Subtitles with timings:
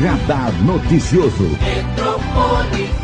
[0.00, 2.99] Radar Noticioso.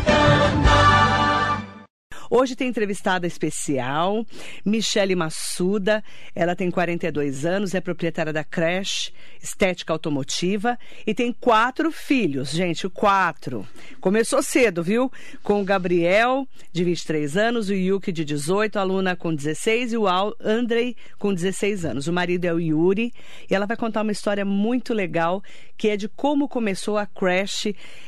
[2.39, 4.23] Hoje tem entrevistada especial,
[4.63, 6.03] Michele Massuda.
[6.35, 9.11] Ela tem 42 anos, é proprietária da Crash
[9.41, 10.77] Estética Automotiva
[11.07, 13.67] e tem quatro filhos, gente, quatro.
[13.99, 15.11] Começou cedo, viu?
[15.41, 19.97] Com o Gabriel, de 23 anos, o Yuki, de 18, a Luna com 16 e
[19.97, 20.05] o
[20.39, 22.07] Andrei, com 16 anos.
[22.07, 23.11] O marido é o Yuri
[23.49, 25.41] e ela vai contar uma história muito legal
[25.75, 27.67] que é de como começou a Crash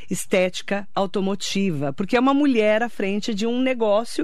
[0.09, 4.18] Estética Automotiva, porque é uma mulher à frente de um negócio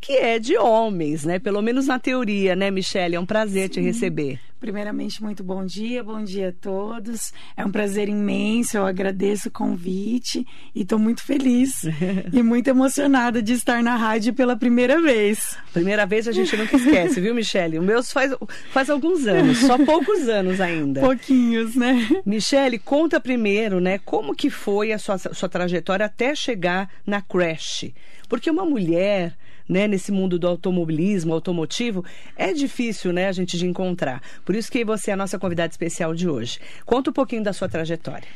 [0.00, 1.38] que é de homens, né?
[1.38, 3.16] Pelo menos na teoria, né, Michelle?
[3.16, 3.74] É um prazer Sim.
[3.74, 4.40] te receber.
[4.58, 7.32] Primeiramente, muito bom dia, bom dia a todos.
[7.56, 11.84] É um prazer imenso, eu agradeço o convite e estou muito feliz
[12.30, 15.56] e muito emocionada de estar na rádio pela primeira vez.
[15.72, 17.78] Primeira vez a gente nunca esquece, viu, Michele?
[17.78, 18.34] O meu faz,
[18.70, 21.00] faz alguns anos, só poucos anos ainda.
[21.00, 22.06] Pouquinhos, né?
[22.26, 27.86] Michele, conta primeiro, né, como que foi a sua, sua trajetória até chegar na Crash.
[28.28, 29.34] Porque uma mulher
[29.70, 32.04] né, nesse mundo do automobilismo, automotivo,
[32.36, 34.20] é difícil, né, a gente de encontrar.
[34.44, 36.58] Por isso que você é a nossa convidada especial de hoje.
[36.84, 38.26] Conta um pouquinho da sua trajetória.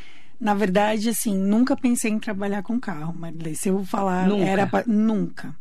[0.41, 3.55] Na verdade, assim, nunca pensei em trabalhar com carro, Marilei.
[3.57, 4.45] Se eu falar, nunca.
[4.45, 4.85] era pra...
[4.87, 5.55] nunca.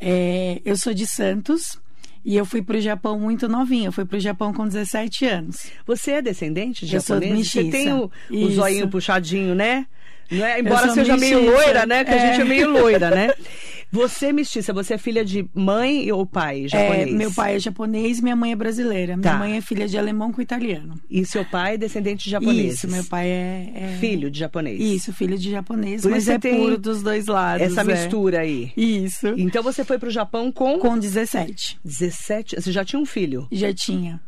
[0.00, 1.78] É, eu sou de Santos,
[2.24, 3.88] e eu fui para o Japão muito novinha.
[3.88, 5.66] Eu fui para o Japão com 17 anos.
[5.86, 7.50] Você é descendente de eu japonês?
[7.50, 9.86] Você tem o, o zoinho puxadinho, né?
[10.30, 10.60] É?
[10.60, 12.04] Embora seja meio loira, né?
[12.04, 12.14] Que é.
[12.14, 13.30] a gente é meio loira, né?
[13.92, 17.08] Você é mestiça, você é filha de mãe ou pai japonês?
[17.08, 19.18] É, meu pai é japonês, minha mãe é brasileira.
[19.18, 19.38] Minha tá.
[19.38, 20.98] mãe é filha de alemão com italiano.
[21.10, 22.74] E seu pai é descendente de japonês?
[22.76, 23.96] Isso, meu pai é, é...
[24.00, 24.80] Filho de japonês?
[24.80, 27.66] Isso, filho de japonês, Por mas é tem puro dos dois lados.
[27.66, 27.84] Essa é.
[27.84, 28.72] mistura aí.
[28.74, 29.28] Isso.
[29.36, 30.78] Então você foi pro Japão com?
[30.78, 31.78] Com 17.
[31.84, 32.56] 17?
[32.56, 33.46] Você já tinha um filho?
[33.52, 34.18] Já tinha.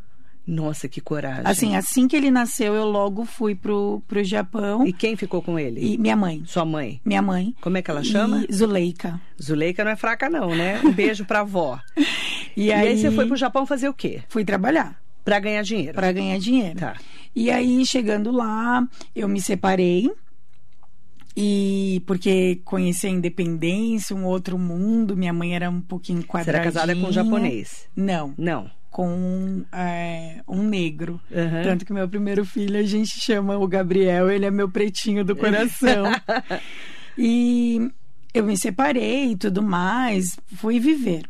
[0.46, 1.42] Nossa, que coragem.
[1.44, 4.86] Assim, assim que ele nasceu, eu logo fui pro, pro Japão.
[4.86, 5.94] E quem ficou com ele?
[5.94, 6.42] E minha mãe.
[6.46, 7.00] Sua mãe?
[7.04, 7.54] Minha mãe.
[7.62, 8.44] Como é que ela chama?
[8.48, 9.18] E Zuleika.
[9.42, 10.80] Zuleika não é fraca não, né?
[10.84, 11.80] Um beijo pra avó.
[12.56, 14.22] e, aí, e aí você foi pro Japão fazer o quê?
[14.28, 15.00] Fui trabalhar.
[15.24, 15.94] Pra ganhar dinheiro?
[15.94, 16.78] Pra ganhar dinheiro.
[16.78, 16.96] Tá.
[17.34, 18.86] E aí, chegando lá,
[19.16, 20.10] eu me separei.
[21.34, 26.70] E porque conheci a independência, um outro mundo, minha mãe era um pouquinho quadradinha.
[26.70, 27.88] Você era casada com um japonês?
[27.96, 28.34] Não.
[28.36, 31.20] Não com é, um negro.
[31.28, 31.62] Uhum.
[31.64, 35.34] Tanto que meu primeiro filho a gente chama o Gabriel, ele é meu pretinho do
[35.34, 36.04] coração.
[37.18, 37.90] e
[38.32, 41.24] eu me separei e tudo mais, fui viver.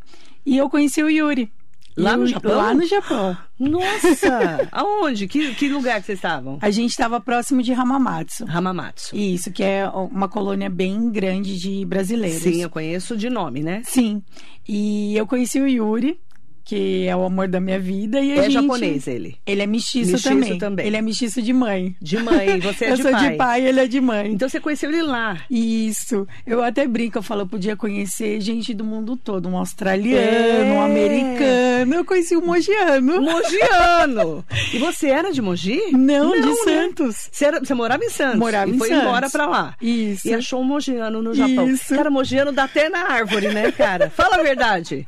[0.45, 1.51] E eu conheci o Yuri.
[1.97, 2.55] Lá no Japão?
[2.55, 3.35] Lá no Japão.
[3.59, 4.69] Nossa!
[4.71, 5.27] Aonde?
[5.27, 6.59] Que, que lugar que vocês estavam?
[6.61, 8.45] A gente estava próximo de Hamamatsu.
[8.47, 9.17] Hamamatsu.
[9.17, 12.43] Isso, que é uma colônia bem grande de brasileiros.
[12.43, 13.81] Sim, eu conheço de nome, né?
[13.87, 14.23] Sim.
[14.69, 16.21] E eu conheci o Yuri
[16.65, 18.21] que é o amor da minha vida.
[18.21, 18.53] E é gente...
[18.53, 19.37] japonês ele?
[19.47, 20.59] Ele é mestiço, mestiço também.
[20.59, 20.87] também.
[20.87, 21.95] Ele é mestiço de mãe.
[22.01, 23.13] De mãe, você é eu de pai.
[23.13, 24.33] Eu sou de pai, ele é de mãe.
[24.33, 25.43] Então você conheceu ele lá?
[25.51, 26.27] Isso.
[26.47, 29.49] Eu até brinco, eu falo, eu podia conhecer gente do mundo todo.
[29.49, 30.73] Um australiano, é.
[30.73, 31.95] um americano.
[31.95, 33.21] Eu conheci um mogiano.
[33.21, 34.45] Mogiano!
[34.73, 35.81] e você era de Mogi?
[35.93, 36.83] Não, Não de né?
[36.83, 37.29] Santos.
[37.31, 38.39] Você, era, você morava em Santos?
[38.39, 39.05] Morava e em foi Santos.
[39.05, 39.77] embora pra lá.
[39.81, 40.27] Isso.
[40.27, 41.69] E achou um mogiano no Japão.
[41.69, 41.95] Isso.
[41.95, 44.09] Cara, mogiano dá até na árvore, né, cara?
[44.09, 45.07] Fala a verdade.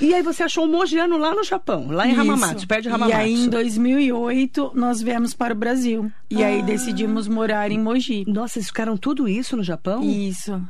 [0.00, 2.20] E aí você achou um mogiano lá no Japão, lá em Isso.
[2.20, 3.12] Hamamatsu, perto de Hamamatsu.
[3.12, 6.10] E aí em 2008 nós viemos para o Brasil.
[6.30, 6.48] E ah.
[6.48, 8.24] aí decidimos morar em Mogi.
[8.26, 10.02] Nossa, eles ficaram tudo isso no Japão?
[10.02, 10.60] Isso.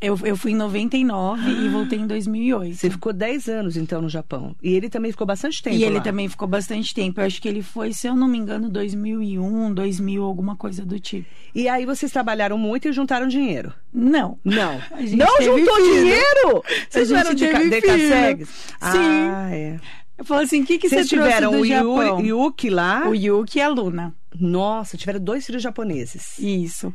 [0.00, 2.76] Eu, eu fui em 99 ah, e voltei em 2008.
[2.76, 4.54] Você ficou 10 anos, então, no Japão.
[4.62, 6.00] E ele também ficou bastante tempo E ele lá.
[6.02, 7.20] também ficou bastante tempo.
[7.20, 11.00] Eu acho que ele foi, se eu não me engano, 2001, 2000, alguma coisa do
[11.00, 11.28] tipo.
[11.52, 13.74] E aí vocês trabalharam muito e juntaram dinheiro?
[13.92, 14.38] Não.
[14.44, 14.80] Não.
[15.16, 16.00] Não juntou filho.
[16.00, 16.62] dinheiro?
[16.88, 18.68] Vocês eram de, de Sim.
[18.80, 19.80] Ah, é.
[20.16, 22.20] Eu falei assim, o que, que Vocês você tiveram o Japão?
[22.20, 23.08] Yuki lá?
[23.08, 24.14] O Yuki e a Luna.
[24.38, 26.38] Nossa, tiveram dois filhos japoneses.
[26.38, 26.92] Isso.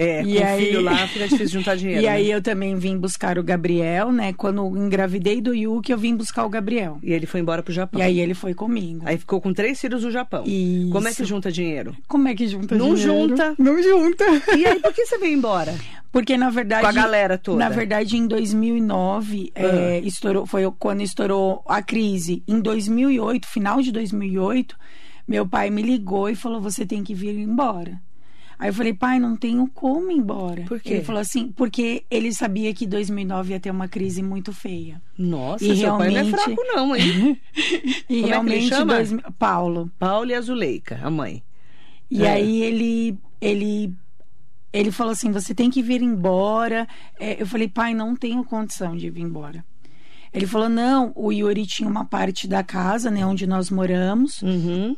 [0.00, 0.64] É, e com aí...
[0.64, 2.00] filho lá fica difícil juntar dinheiro.
[2.02, 2.08] E né?
[2.12, 4.32] aí eu também vim buscar o Gabriel, né?
[4.32, 6.98] Quando engravidei do Yuki, eu vim buscar o Gabriel.
[7.02, 8.00] E ele foi embora pro Japão.
[8.00, 9.02] E aí ele foi comigo.
[9.04, 10.44] Aí ficou com três filhos no Japão.
[10.46, 10.90] Isso.
[10.92, 11.96] Como é que junta dinheiro?
[12.06, 13.28] Como é que junta Não dinheiro?
[13.28, 13.54] junta.
[13.58, 14.24] Não junta.
[14.56, 15.74] E aí, por que você veio embora?
[16.12, 16.82] Porque, na verdade...
[16.82, 17.58] Com a galera toda.
[17.58, 19.60] Na verdade, em 2009, Ah.
[19.60, 22.42] é, estourou, foi quando estourou a crise.
[22.46, 24.76] Em 2008, final de 2008,
[25.26, 28.00] meu pai me ligou e falou, você tem que vir embora.
[28.58, 30.62] Aí eu falei, pai, não tenho como ir embora.
[30.64, 30.94] Por quê?
[30.94, 35.00] Ele falou assim, porque ele sabia que 2009 ia ter uma crise muito feia.
[35.16, 37.40] Nossa, E seu pai não é realmente- fraco não, hein?
[37.54, 38.94] E Como é que ele realmente, chama?
[38.96, 39.90] dois- Paulo.
[39.98, 41.42] Paulo e a Zuleika, a mãe.
[42.10, 42.32] E É.
[42.32, 43.94] aí ele, ele,
[44.72, 46.88] ele falou assim, você tem que vir embora.
[47.20, 49.64] É, eu falei, pai, não tenho condição de vir embora.
[50.34, 54.42] Ele falou, não, o Yuri tinha uma parte da casa, né, onde nós moramos.
[54.42, 54.96] Uhum.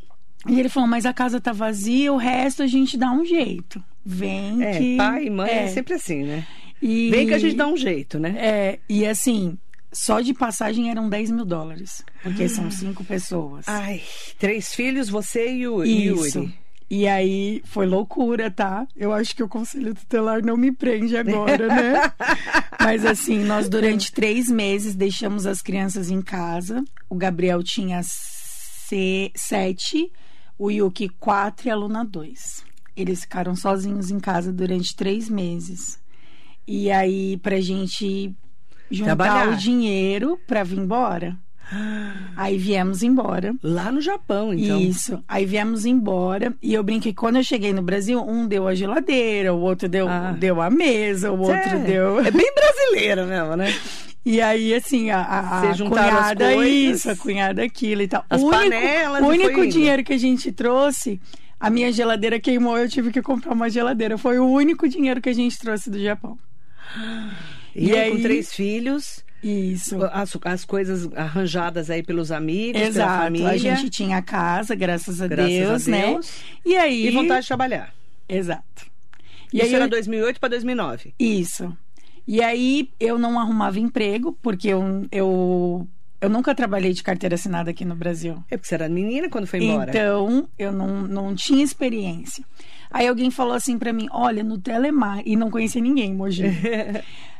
[0.48, 3.82] E ele falou, mas a casa tá vazia, o resto a gente dá um jeito.
[4.04, 4.96] vem é, que...
[4.96, 5.64] pai e mãe é.
[5.64, 6.46] é sempre assim, né?
[6.80, 7.10] E...
[7.10, 8.34] Vem que a gente dá um jeito, né?
[8.38, 9.58] É, e assim,
[9.92, 12.02] só de passagem eram 10 mil dólares.
[12.22, 12.70] Porque são ah.
[12.70, 13.68] cinco pessoas.
[13.68, 14.00] Ai,
[14.38, 16.38] três filhos, você e o Isso.
[16.38, 16.60] Yuri.
[16.92, 18.84] E aí foi loucura, tá?
[18.96, 22.12] Eu acho que o conselho tutelar não me prende agora, né?
[22.80, 26.82] Mas assim, nós durante três meses deixamos as crianças em casa.
[27.08, 30.10] O Gabriel tinha sete,
[30.60, 32.62] o Yuki quatro e a Luna dois.
[32.94, 35.98] Eles ficaram sozinhos em casa durante três meses.
[36.66, 38.34] E aí, pra gente
[38.90, 39.48] juntar Trabalhar.
[39.48, 41.34] o dinheiro pra vir embora.
[42.36, 43.54] Aí viemos embora.
[43.62, 44.78] Lá no Japão, então.
[44.78, 45.24] Isso.
[45.26, 46.54] Aí viemos embora.
[46.60, 50.08] E eu brinquei, quando eu cheguei no Brasil, um deu a geladeira, o outro deu,
[50.08, 50.32] ah.
[50.32, 52.20] deu a mesa, o outro é, deu.
[52.20, 53.68] É bem brasileiro mesmo, né?
[54.24, 58.24] E aí, assim, a, a, a cunhada isso, a cunhada aquilo e tal.
[58.28, 59.22] As o único, panelas.
[59.22, 61.18] O único dinheiro que a gente trouxe,
[61.58, 64.18] a minha geladeira queimou, eu tive que comprar uma geladeira.
[64.18, 66.38] Foi o único dinheiro que a gente trouxe do Japão.
[67.74, 69.24] E, e aí, com três filhos.
[69.42, 69.96] Isso.
[70.12, 73.08] As, as coisas arranjadas aí pelos amigos, Exato.
[73.08, 73.48] pela família.
[73.48, 76.20] A gente tinha casa, graças a, graças Deus, a Deus, né?
[76.64, 77.06] E aí...
[77.06, 77.94] E vontade de trabalhar.
[78.28, 78.90] Exato.
[79.52, 79.88] E Isso aí era eu...
[79.88, 81.14] 2008 para 2009.
[81.18, 81.74] Isso.
[82.26, 85.86] E aí eu não arrumava emprego, porque eu, eu,
[86.20, 88.42] eu nunca trabalhei de carteira assinada aqui no Brasil.
[88.50, 89.90] É porque você era menina quando foi embora.
[89.90, 92.44] Então, eu não, não tinha experiência.
[92.90, 96.44] Aí alguém falou assim para mim: olha, no Telemar, e não conhecia ninguém, Moji.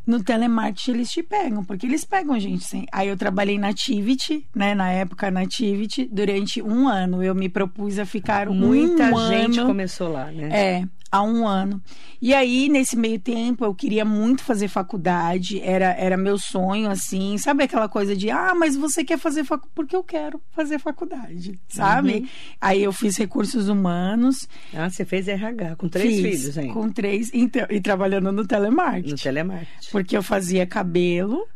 [0.06, 2.86] no telemarketing eles te pegam, porque eles pegam gente sem.
[2.90, 4.74] Aí eu trabalhei na Tivity, né?
[4.74, 7.22] Na época na Tivity, durante um ano.
[7.22, 9.30] Eu me propus a ficar Muita um ano.
[9.30, 10.48] Muita gente começou lá, né?
[10.50, 11.82] É, há um ano.
[12.20, 17.38] E aí, nesse meio tempo, eu queria muito fazer faculdade, era, era meu sonho, assim,
[17.38, 19.72] sabe aquela coisa de, ah, mas você quer fazer faculdade?
[19.74, 22.14] Porque eu quero fazer faculdade, sabe?
[22.14, 22.28] Uhum.
[22.60, 24.46] Aí eu fiz recursos humanos.
[24.74, 26.72] Ah, você fez RH, com três fiz, filhos, hein?
[26.72, 29.10] Com três, então, e trabalhando no telemarketing.
[29.10, 29.90] No telemarketing.
[29.90, 31.46] Porque eu fazia cabelo,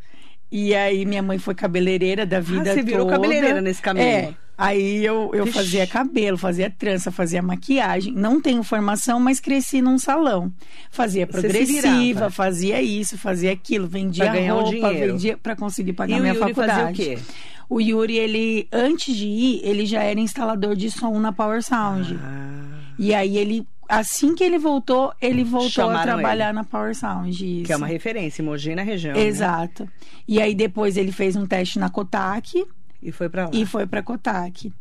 [0.51, 3.13] e aí minha mãe foi cabeleireira da vida ah, você virou toda.
[3.13, 4.07] cabeleireira nesse caminho.
[4.07, 8.15] É, Aí eu, eu fazia cabelo, fazia trança, fazia maquiagem.
[8.15, 10.53] Não tenho formação, mas cresci num salão.
[10.91, 16.33] Fazia progressiva, fazia isso, fazia aquilo, vendia pra roupa, vendia para conseguir pagar e minha
[16.33, 16.97] o Yuri faculdade.
[16.97, 17.23] Fazia o quê?
[17.69, 22.17] O Yuri, ele antes de ir, ele já era instalador de som na Power Sound.
[22.23, 22.55] Ah.
[22.97, 26.55] E aí ele assim que ele voltou, ele voltou Chamaram a trabalhar ele.
[26.55, 27.31] na Power Sound.
[27.31, 27.65] Isso.
[27.65, 29.15] Que é uma referência, Mogi na região.
[29.15, 29.23] Né?
[29.23, 29.85] Exato.
[29.85, 29.91] Né?
[30.27, 32.65] E aí depois ele fez um teste na Kotak
[33.03, 33.51] e foi para lá.
[33.53, 34.73] E foi para Kotak.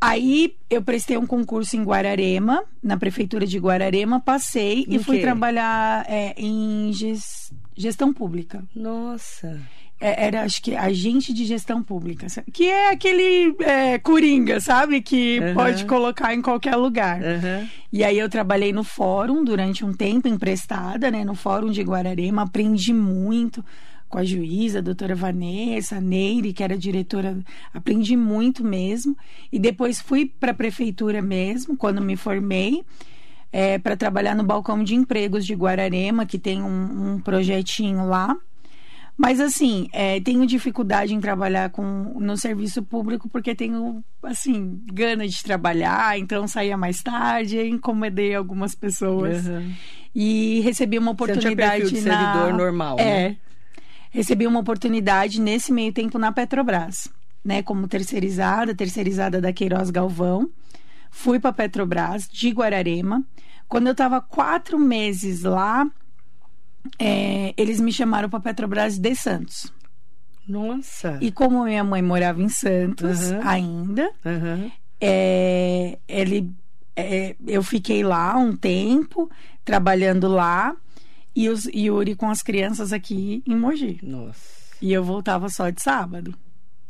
[0.00, 5.16] Aí eu prestei um concurso em Guararema, na prefeitura de Guararema, passei em e fui
[5.16, 5.22] quê?
[5.22, 6.92] trabalhar é, em
[7.76, 8.62] gestão pública.
[8.74, 9.60] Nossa.
[10.00, 12.26] É, era, acho que, agente de gestão pública.
[12.52, 15.02] Que é aquele é, coringa, sabe?
[15.02, 15.54] Que uhum.
[15.54, 17.20] pode colocar em qualquer lugar.
[17.20, 17.68] Uhum.
[17.92, 21.24] E aí eu trabalhei no fórum durante um tempo, emprestada, né?
[21.24, 23.64] No fórum de Guararema, aprendi muito
[24.08, 27.36] com a juíza, a doutora Vanessa, Neire, que era diretora,
[27.74, 29.16] aprendi muito mesmo.
[29.52, 32.84] E depois fui para a prefeitura mesmo, quando me formei,
[33.52, 38.36] é, para trabalhar no balcão de empregos de Guararema, que tem um, um projetinho lá.
[39.18, 41.82] Mas assim, é, tenho dificuldade em trabalhar com,
[42.20, 48.76] no serviço público porque tenho, assim, gana de trabalhar, então saía mais tarde, incomodei algumas
[48.76, 49.44] pessoas.
[49.44, 49.72] Uhum.
[50.14, 52.32] E recebi uma oportunidade Você não na...
[52.32, 53.36] servidor normal, é, né?
[54.10, 57.08] recebi uma oportunidade nesse meio tempo na Petrobras,
[57.44, 60.48] né, como terceirizada, terceirizada da Queiroz Galvão.
[61.10, 63.24] Fui para Petrobras de Guararema.
[63.66, 65.90] Quando eu estava quatro meses lá,
[66.98, 69.72] é, eles me chamaram para Petrobras de Santos.
[70.46, 71.18] Nossa!
[71.20, 73.40] E como minha mãe morava em Santos uhum.
[73.42, 74.70] ainda, uhum.
[75.00, 76.50] É, ele,
[76.96, 79.30] é, eu fiquei lá um tempo
[79.64, 80.74] trabalhando lá
[81.36, 84.00] e os Yuri com as crianças aqui em Mogi.
[84.02, 84.58] Nossa.
[84.82, 86.34] E eu voltava só de sábado.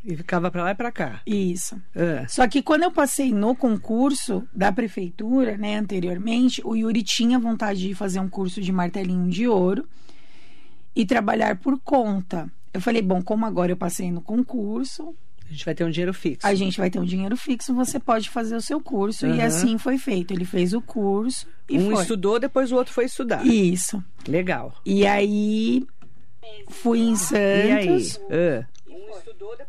[0.04, 1.20] E ficava para lá e para cá.
[1.26, 1.80] Isso.
[1.94, 2.26] É.
[2.28, 7.80] Só que quando eu passei no concurso da prefeitura, né, anteriormente, o Yuri tinha vontade
[7.80, 9.86] de fazer um curso de martelinho de ouro
[10.94, 12.50] e trabalhar por conta.
[12.72, 15.14] Eu falei, bom, como agora eu passei no concurso,
[15.48, 16.46] a gente vai ter um dinheiro fixo.
[16.46, 19.26] A gente vai ter um dinheiro fixo, você pode fazer o seu curso.
[19.26, 19.36] Uhum.
[19.36, 20.32] E assim foi feito.
[20.32, 22.02] Ele fez o curso e um foi.
[22.02, 23.44] estudou, depois o outro foi estudar.
[23.46, 24.02] Isso.
[24.26, 24.74] Legal.
[24.84, 25.86] E aí
[26.68, 27.40] fui em Santos.
[27.40, 28.62] E aí?
[28.62, 28.77] Uh.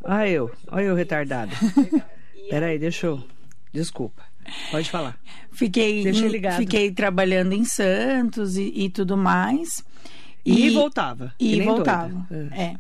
[0.03, 0.51] Ah, eu.
[0.69, 1.51] Olha eu retardado.
[2.50, 3.24] Peraí, deixa eu.
[3.72, 4.24] Desculpa.
[4.72, 5.19] Pode falar.
[5.51, 6.58] Fiquei, ligado.
[6.58, 9.84] fiquei trabalhando em Santos e, e tudo mais.
[10.46, 11.34] E, e voltava.
[11.39, 12.27] E voltava.
[12.51, 12.62] É.
[12.63, 12.75] é.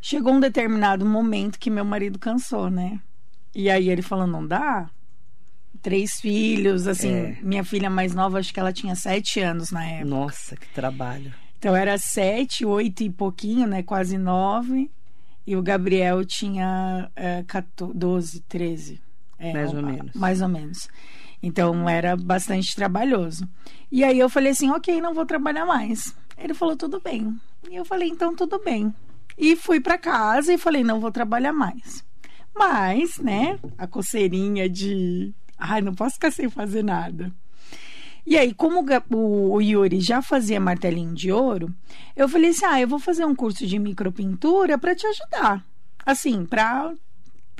[0.00, 3.00] Chegou um determinado momento que meu marido cansou, né?
[3.54, 4.88] E aí ele falou: não dá?
[5.82, 7.38] três filhos, assim, é.
[7.42, 10.04] minha filha mais nova, acho que ela tinha sete anos na época.
[10.04, 11.32] Nossa, que trabalho.
[11.58, 13.82] Então era sete, oito e pouquinho, né?
[13.82, 14.90] Quase nove.
[15.50, 19.02] E o Gabriel tinha é, 14, 12, 13.
[19.36, 20.14] É, mais ou menos.
[20.14, 20.88] Mais ou menos.
[21.42, 23.48] Então era bastante trabalhoso.
[23.90, 26.14] E aí eu falei assim: ok, não vou trabalhar mais.
[26.38, 27.36] Ele falou: tudo bem.
[27.68, 28.94] E eu falei: então tudo bem.
[29.36, 32.04] E fui para casa e falei: não vou trabalhar mais.
[32.54, 35.34] Mas, né, a coceirinha de.
[35.58, 37.32] Ai, não posso ficar sem fazer nada.
[38.26, 41.74] E aí, como o Yuri já fazia martelinho de ouro,
[42.16, 45.64] eu falei assim: ah, eu vou fazer um curso de micropintura para te ajudar.
[46.04, 46.92] Assim, para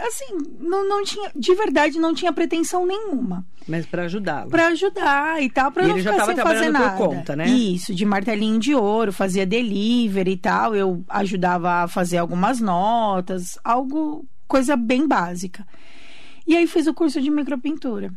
[0.06, 3.44] assim, não, não tinha, de verdade, não tinha pretensão nenhuma.
[3.68, 4.50] Mas para ajudá-lo.
[4.50, 6.96] Para ajudar e tal, para não ele ficar já sem fazer nada.
[6.96, 7.46] por conta, né?
[7.48, 13.58] Isso, de martelinho de ouro, fazia delivery e tal, eu ajudava a fazer algumas notas,
[13.62, 15.66] algo, coisa bem básica.
[16.46, 18.10] E aí fiz o curso de micropintura.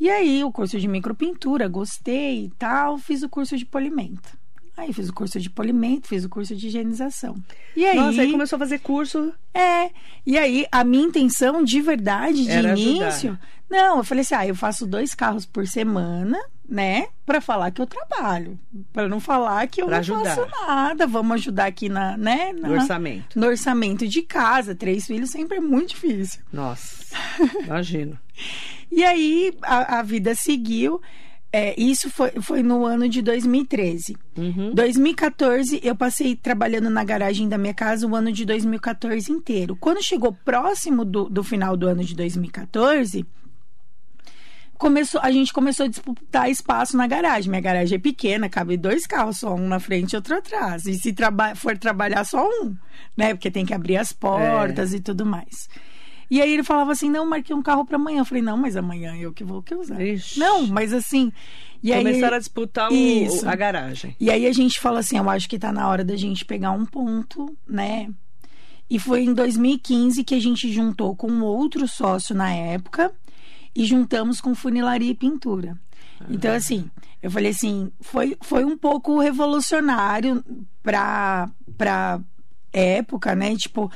[0.00, 4.40] E aí, o curso de micropintura, gostei e tal, fiz o curso de polimento.
[4.76, 7.36] Aí fiz o curso de polimento, fiz o curso de higienização.
[7.76, 9.32] E aí, Nossa, aí começou a fazer curso.
[9.52, 9.90] É.
[10.26, 13.06] E aí, a minha intenção de verdade, de Era início.
[13.32, 13.40] ajudar.
[13.70, 17.06] Não, eu falei assim: ah, eu faço dois carros por semana, né?
[17.24, 18.58] Pra falar que eu trabalho.
[18.94, 20.36] Pra não falar que eu Pra não ajudar.
[20.36, 21.06] faço nada.
[21.06, 22.52] Vamos ajudar aqui na, né?
[22.54, 23.38] na- No orçamento.
[23.38, 24.74] No orçamento de casa.
[24.74, 26.40] Três filhos sempre é muito difícil.
[26.52, 27.04] Nossa,
[27.64, 28.18] imagino.
[28.92, 31.00] E aí a, a vida seguiu.
[31.54, 34.16] É, isso foi, foi no ano de 2013.
[34.36, 34.74] Uhum.
[34.74, 39.76] 2014, eu passei trabalhando na garagem da minha casa o ano de 2014 inteiro.
[39.76, 43.26] Quando chegou próximo do, do final do ano de 2014,
[44.78, 47.50] começou, a gente começou a disputar espaço na garagem.
[47.50, 50.86] Minha garagem é pequena, cabe dois carros, só um na frente e outro atrás.
[50.86, 52.74] E se traba for trabalhar, só um,
[53.16, 53.34] né?
[53.34, 55.68] Porque tem que abrir as portas e tudo mais.
[56.32, 58.20] E aí ele falava assim: não, marquei um carro para amanhã.
[58.20, 60.00] Eu falei: não, mas amanhã eu que vou que usar.
[60.02, 60.40] Ixi.
[60.40, 61.30] Não, mas assim.
[61.82, 64.16] E aí, Começaram a disputar o- a garagem.
[64.18, 66.70] e aí a gente fala assim, eu acho que tá na hora da gente pegar
[66.70, 68.08] um ponto, né?
[68.88, 73.12] E foi em 2015 que a gente juntou com outro sócio na época
[73.74, 75.76] e juntamos com funilaria e pintura.
[76.30, 76.88] Então, assim,
[77.22, 80.42] eu falei assim, foi, foi um pouco revolucionário
[80.82, 82.20] pra, pra
[82.72, 83.56] época, né?
[83.56, 83.90] Tipo,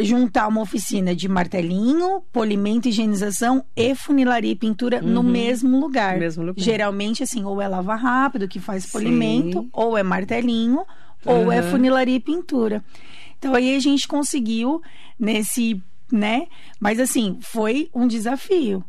[0.00, 6.18] juntar uma oficina de martelinho, polimento, higienização e funilaria e pintura no mesmo lugar.
[6.18, 6.62] Mesmo lugar.
[6.62, 9.70] Geralmente, assim, ou é lava rápido, que faz polimento, Sim.
[9.72, 10.84] ou é martelinho,
[11.24, 12.84] ou é funilaria e pintura.
[13.38, 14.82] Então aí a gente conseguiu
[15.18, 16.46] nesse, né?
[16.80, 18.84] Mas assim, foi um desafio.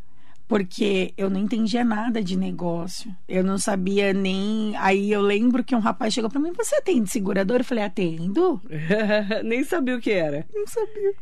[0.47, 3.15] Porque eu não entendia nada de negócio.
[3.27, 4.75] Eu não sabia nem.
[4.77, 7.61] Aí eu lembro que um rapaz chegou pra mim: Você atende seguradora?
[7.61, 8.61] Eu falei: Atendo.
[9.43, 10.45] Nem sabia o que era.
[10.53, 11.13] Não sabia.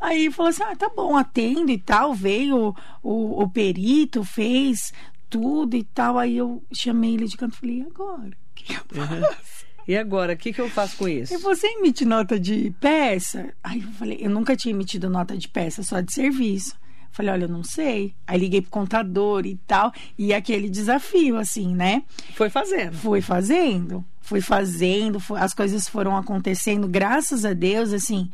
[0.00, 2.12] Aí falou assim: ah, tá bom, atendo e tal.
[2.12, 4.92] Veio o, o perito, fez
[5.30, 6.18] tudo e tal.
[6.18, 8.28] Aí eu chamei ele de canto e falei: e agora?
[8.28, 9.72] O que, que eu faço?
[9.86, 11.34] E agora, o que, que eu faço com isso?
[11.34, 13.52] E você emite nota de peça?
[13.62, 16.76] Aí eu falei: eu nunca tinha emitido nota de peça, só de serviço.
[17.12, 18.14] Falei, olha, eu não sei.
[18.26, 19.92] Aí liguei pro contador e tal.
[20.18, 22.02] E aquele desafio, assim, né?
[22.34, 22.92] Foi fazendo.
[22.96, 28.30] Fui fazendo, fui fazendo, fu- as coisas foram acontecendo, graças a Deus, assim.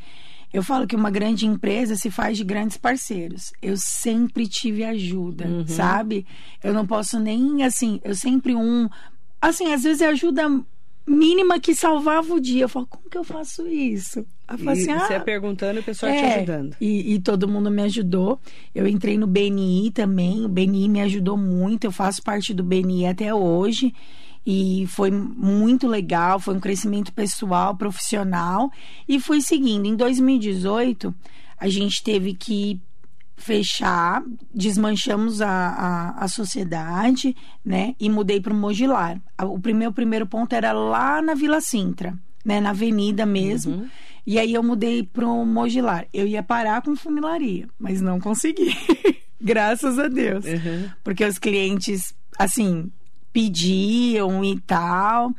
[0.53, 3.53] Eu falo que uma grande empresa se faz de grandes parceiros.
[3.61, 6.25] Eu sempre tive ajuda, sabe?
[6.65, 8.89] Eu não posso nem, assim, eu sempre um.
[9.43, 10.49] Assim, às vezes é ajuda
[11.07, 12.65] mínima que salvava o dia.
[12.65, 14.25] Eu falo, como que eu faço isso?
[14.49, 16.77] Eu E assim, você ah, perguntando e o pessoal te é, ajudando.
[16.81, 18.41] E, e todo mundo me ajudou.
[18.75, 20.45] Eu entrei no BNI também.
[20.45, 21.85] O BNI me ajudou muito.
[21.85, 23.95] Eu faço parte do BNI até hoje.
[24.47, 26.41] E foi muito legal.
[26.41, 28.71] Foi um crescimento pessoal, profissional.
[29.07, 29.87] E fui seguindo.
[29.87, 31.15] Em 2018,
[31.59, 32.81] a gente teve que
[33.37, 37.95] fechar, desmanchamos a, a, a sociedade, né?
[38.01, 39.21] E mudei para o Mogilar.
[39.43, 42.15] O primeiro, o primeiro ponto era lá na Vila Sintra,
[42.45, 42.61] né?
[42.61, 43.89] Na avenida mesmo.
[44.29, 46.07] E aí eu mudei para o Mogilar.
[46.13, 48.77] Eu ia parar com funilaria, mas não consegui.
[49.41, 50.45] Graças a Deus.
[50.45, 50.91] Uhum.
[51.03, 52.93] Porque os clientes, assim,
[53.33, 55.33] pediam e tal.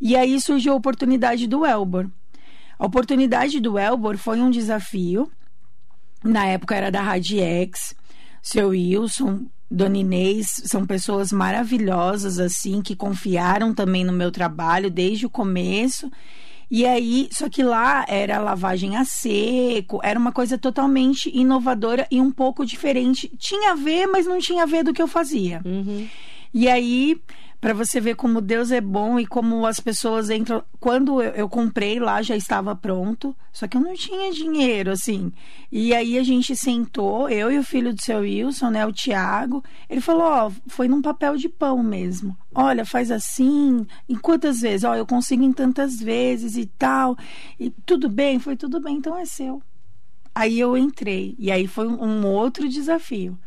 [0.00, 2.08] E aí surgiu a oportunidade do Elbor.
[2.78, 5.30] A oportunidade do Elbor foi um desafio.
[6.24, 7.94] Na época era da Radiex,
[8.40, 15.26] seu Wilson, Dona Inês, são pessoas maravilhosas, assim, que confiaram também no meu trabalho desde
[15.26, 16.10] o começo.
[16.70, 22.20] E aí, só que lá era lavagem a seco, era uma coisa totalmente inovadora e
[22.20, 23.30] um pouco diferente.
[23.38, 25.60] Tinha a ver, mas não tinha a ver do que eu fazia.
[25.64, 26.08] Uhum.
[26.52, 27.20] E aí
[27.64, 30.62] para você ver como Deus é bom e como as pessoas entram.
[30.78, 35.32] Quando eu, eu, comprei lá, já estava pronto, só que eu não tinha dinheiro, assim.
[35.72, 39.64] E aí a gente sentou, eu e o filho do seu Wilson, né, o Tiago.
[39.88, 42.36] Ele falou: Ó, foi num papel de pão mesmo.
[42.54, 44.84] Olha, faz assim, em quantas vezes?
[44.84, 47.16] Ó, eu consigo em tantas vezes e tal.
[47.58, 48.38] E tudo bem?
[48.38, 49.62] Foi tudo bem, então é seu.
[50.34, 53.38] Aí eu entrei, e aí foi um outro desafio.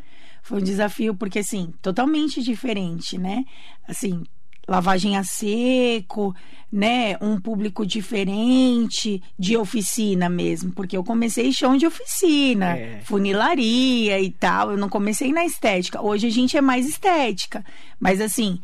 [0.47, 3.43] Foi um desafio porque, assim, totalmente diferente, né?
[3.85, 4.23] Assim,
[4.65, 6.33] lavagem a seco,
[6.71, 7.17] né?
[7.19, 13.01] Um público diferente de oficina mesmo, porque eu comecei chão de oficina, é.
[13.01, 14.71] funilaria e tal.
[14.71, 16.01] Eu não comecei na estética.
[16.01, 17.61] Hoje a gente é mais estética,
[17.99, 18.57] mas assim,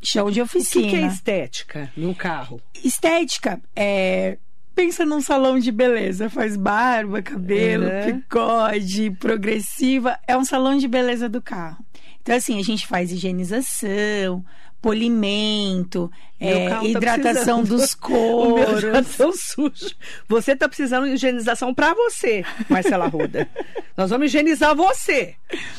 [0.00, 0.86] chão de oficina.
[0.86, 2.62] O que, que é estética no carro?
[2.84, 4.38] Estética é
[4.78, 8.12] pensa num salão de beleza, faz barba, cabelo, uhum.
[8.12, 11.84] bigode, progressiva, é um salão de beleza do carro.
[12.22, 14.44] Então, assim, a gente faz higienização,
[14.80, 18.84] polimento, é, tá hidratação dos coros.
[18.88, 19.94] O meu tão sujo.
[20.28, 23.48] Você tá precisando de higienização para você, Marcela Ruda.
[23.96, 25.34] Nós vamos higienizar você.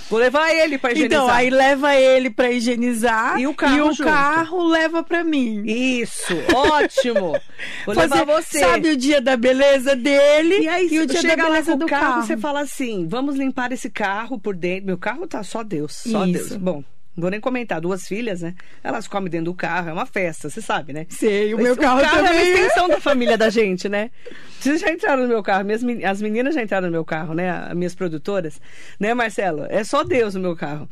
[0.09, 1.23] Vou levar ele para higienizar.
[1.23, 5.63] Então, aí leva ele para higienizar e o carro, e o carro leva para mim.
[5.65, 7.39] Isso, ótimo.
[7.85, 8.59] Vou Fazer, levar você.
[8.59, 12.05] Sabe o dia da beleza dele e, aí, e o dia da beleza do carro,
[12.05, 12.23] carro.
[12.23, 14.87] Você fala assim: vamos limpar esse carro por dentro.
[14.87, 16.49] Meu carro tá só Deus, só Isso.
[16.49, 16.57] Deus.
[16.57, 16.83] Bom.
[17.19, 18.55] Não vou nem comentar, duas filhas, né?
[18.81, 21.05] Elas comem dentro do carro, é uma festa, você sabe, né?
[21.09, 22.31] Sei, o meu carro, o carro também.
[22.31, 24.09] é uma extensão da família da gente, né?
[24.59, 25.65] Vocês já entraram no meu carro,
[26.05, 27.49] as meninas já entraram no meu carro, né?
[27.49, 28.61] As minhas produtoras,
[28.99, 29.65] né, Marcelo?
[29.69, 30.87] É só Deus no meu carro.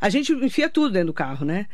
[0.00, 1.66] A gente enfia tudo dentro do carro, né?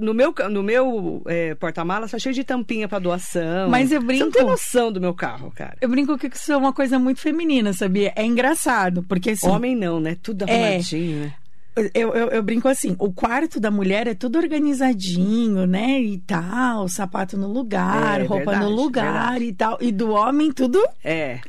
[0.00, 3.68] No meu, no meu é, porta-malas tá cheio de tampinha para doação.
[3.68, 4.24] Mas eu brinco.
[4.24, 5.76] Você não tem noção do meu carro, cara.
[5.80, 8.12] Eu brinco que isso é uma coisa muito feminina, sabia?
[8.16, 9.48] É engraçado, porque assim.
[9.48, 10.16] Homem não, né?
[10.20, 10.52] Tudo é.
[10.52, 11.34] arrumadinho, é, né?
[11.94, 16.00] Eu, eu, eu, brinco assim, o quarto da mulher é tudo organizadinho, né?
[16.00, 19.44] E tal, sapato no lugar, é, roupa verdade, no lugar verdade.
[19.44, 19.78] e tal.
[19.80, 20.82] E do homem tudo.
[21.04, 21.40] É.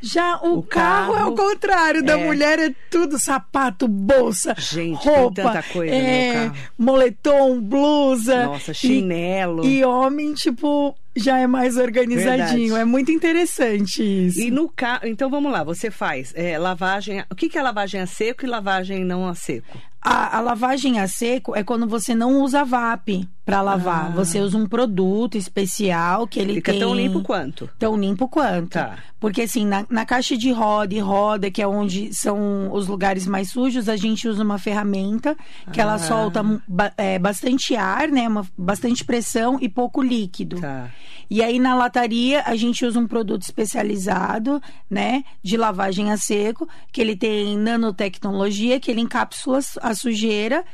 [0.00, 2.24] Já o, o carro, carro, é o contrário, da é.
[2.24, 8.44] mulher é tudo sapato, bolsa, Gente, roupa, tanta coisa é, moletom, blusa.
[8.44, 9.64] Nossa, chinelo.
[9.64, 12.74] E, e homem, tipo, já é mais organizadinho.
[12.74, 12.82] Verdade.
[12.82, 14.40] É muito interessante isso.
[14.40, 17.24] E no carro, então vamos lá, você faz é, lavagem.
[17.30, 19.78] O que, que é lavagem a seco e lavagem não a seco?
[20.04, 24.08] A, a, lavagem a seco é quando você não usa VAP para lavar.
[24.08, 24.10] Ah.
[24.10, 26.80] Você usa um produto especial que ele Fica tem...
[26.80, 27.70] tão limpo quanto?
[27.78, 28.72] Tão limpo quanto.
[28.72, 28.98] Tá.
[29.18, 33.26] Porque assim, na, na, caixa de roda e roda, que é onde são os lugares
[33.26, 35.34] mais sujos, a gente usa uma ferramenta
[35.72, 35.84] que ah.
[35.84, 36.44] ela solta
[36.98, 38.28] é, bastante ar, né?
[38.28, 40.60] Uma, bastante pressão e pouco líquido.
[40.60, 40.90] Tá.
[41.30, 46.68] E aí na lataria a gente usa um produto especializado, né, de lavagem a seco,
[46.92, 50.64] que ele tem nanotecnologia, que ele encapsula a sujeira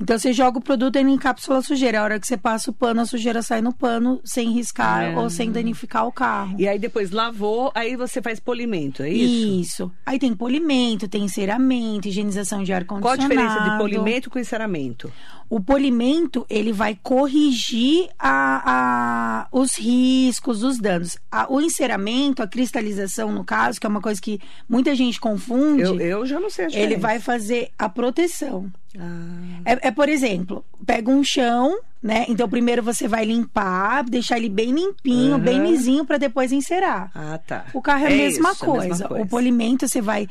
[0.00, 2.00] então você joga o produto e ele encapsula a sujeira.
[2.00, 5.16] A hora que você passa o pano, a sujeira sai no pano sem riscar é.
[5.16, 6.56] ou sem danificar o carro.
[6.58, 9.60] E aí depois lavou, aí você faz polimento, é isso?
[9.60, 9.92] Isso.
[10.06, 13.02] Aí tem polimento, tem enceramento, higienização de ar-condicionado.
[13.02, 15.12] Qual a diferença de polimento com enceramento?
[15.50, 21.18] O polimento, ele vai corrigir a, a, os riscos, os danos.
[21.28, 25.82] A, o enceramento, a cristalização, no caso, que é uma coisa que muita gente confunde.
[25.82, 28.70] Eu, eu já não sei a Ele vai fazer a proteção.
[28.96, 29.60] Ah.
[29.64, 32.26] É, é, por exemplo, pega um chão, né?
[32.28, 35.40] Então primeiro você vai limpar, deixar ele bem limpinho, uhum.
[35.40, 37.10] bem lisinho para depois encerar.
[37.12, 37.66] Ah, tá.
[37.74, 38.84] O carro é, a, é mesma isso, coisa.
[38.84, 39.24] a mesma coisa.
[39.24, 40.28] O polimento você vai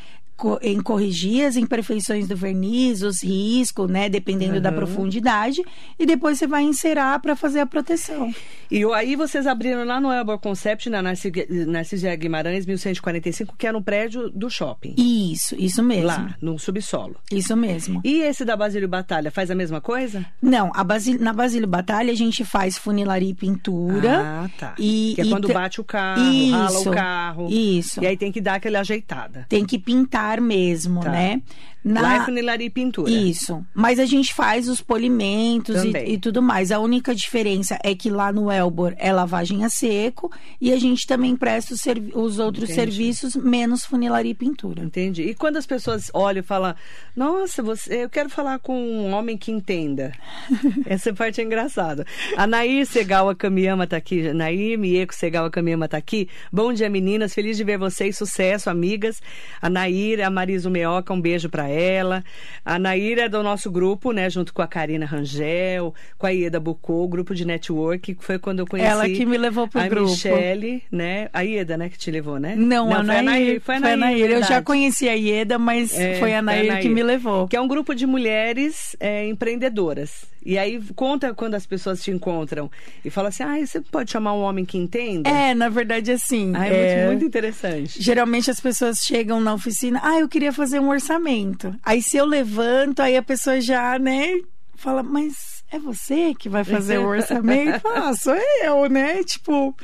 [0.62, 4.62] em corrigir as imperfeições do verniz, os riscos, né, dependendo uhum.
[4.62, 5.62] da profundidade,
[5.98, 8.34] e depois você vai encerar para fazer a proteção.
[8.72, 13.84] E aí vocês abriram lá no Elbor Concept, na Narciso Guimarães, 1145, que era no
[13.84, 14.94] prédio do shopping.
[14.98, 16.08] Isso, isso mesmo.
[16.08, 17.16] Lá, no subsolo.
[17.32, 18.00] Isso mesmo.
[18.04, 20.26] E esse da Basílio Batalha faz a mesma coisa?
[20.42, 24.22] Não, a Basílio, na Basílio Batalha a gente faz funilaria e pintura.
[24.22, 24.76] Ah, tá.
[24.78, 27.48] E, que é quando bate o carro, isso, rala o carro.
[27.50, 28.04] Isso.
[28.04, 29.46] E aí tem que dar aquela ajeitada.
[29.50, 31.10] Tem que pintar mesmo, tá.
[31.10, 31.42] né?
[31.84, 32.02] Na...
[32.02, 33.10] Lá é funilaria e pintura.
[33.10, 33.66] Isso.
[33.74, 36.72] Mas a gente faz os polimentos e, e, tudo mais.
[36.72, 41.08] A única diferença é que lá no Elbor é lavagem a seco e a gente
[41.08, 41.82] também presta os,
[42.14, 42.82] os outros Entendi.
[42.82, 44.84] serviços, menos funilaria e pintura.
[44.84, 45.24] Entendi.
[45.24, 46.76] E quando as pessoas olham e falam,
[47.16, 50.12] nossa, você, eu quero falar com um homem que entenda.
[50.86, 52.06] Essa parte é engraçada.
[52.36, 54.34] A Nair Segal Kamiyama tá aqui.
[54.34, 56.28] Nair Mieko Segal Kamiyama tá aqui.
[56.52, 57.34] Bom dia, meninas.
[57.34, 58.18] Feliz de ver vocês.
[58.18, 59.22] Sucesso, amigas.
[59.62, 62.24] A Nair, a Marisa Meoca, um beijo para ela.
[62.66, 64.30] A Naira é do nosso grupo, né?
[64.30, 68.60] Junto com a Karina Rangel, com a Ieda Bucô, grupo de network, que foi quando
[68.60, 68.90] eu conheci.
[68.90, 70.08] Ela que me levou pro a grupo.
[70.08, 71.30] A Michele, né?
[71.34, 71.90] A Ieda, né?
[71.90, 72.56] Que te levou, né?
[72.56, 73.62] Não, Não a Nair, foi a Nair.
[73.62, 74.32] Foi a Nair, foi a Nair.
[74.32, 77.48] Eu já conheci a Ieda, mas é, foi a Nair, a Nair que me levou.
[77.48, 80.28] Que é um grupo de mulheres é, empreendedoras.
[80.46, 82.72] E aí conta quando as pessoas te encontram
[83.04, 85.30] e fala assim: ah, você pode chamar um homem que entenda?
[85.30, 86.54] É, na verdade, assim.
[86.56, 88.02] Ah, é, é, muito, muito interessante.
[88.02, 91.59] Geralmente as pessoas chegam na oficina, ah, eu queria fazer um orçamento.
[91.84, 94.40] Aí se eu levanto, aí a pessoa já, né,
[94.76, 97.88] fala, mas é você que vai fazer o orçamento?
[97.88, 99.24] ah, sou eu, né?
[99.24, 99.76] Tipo.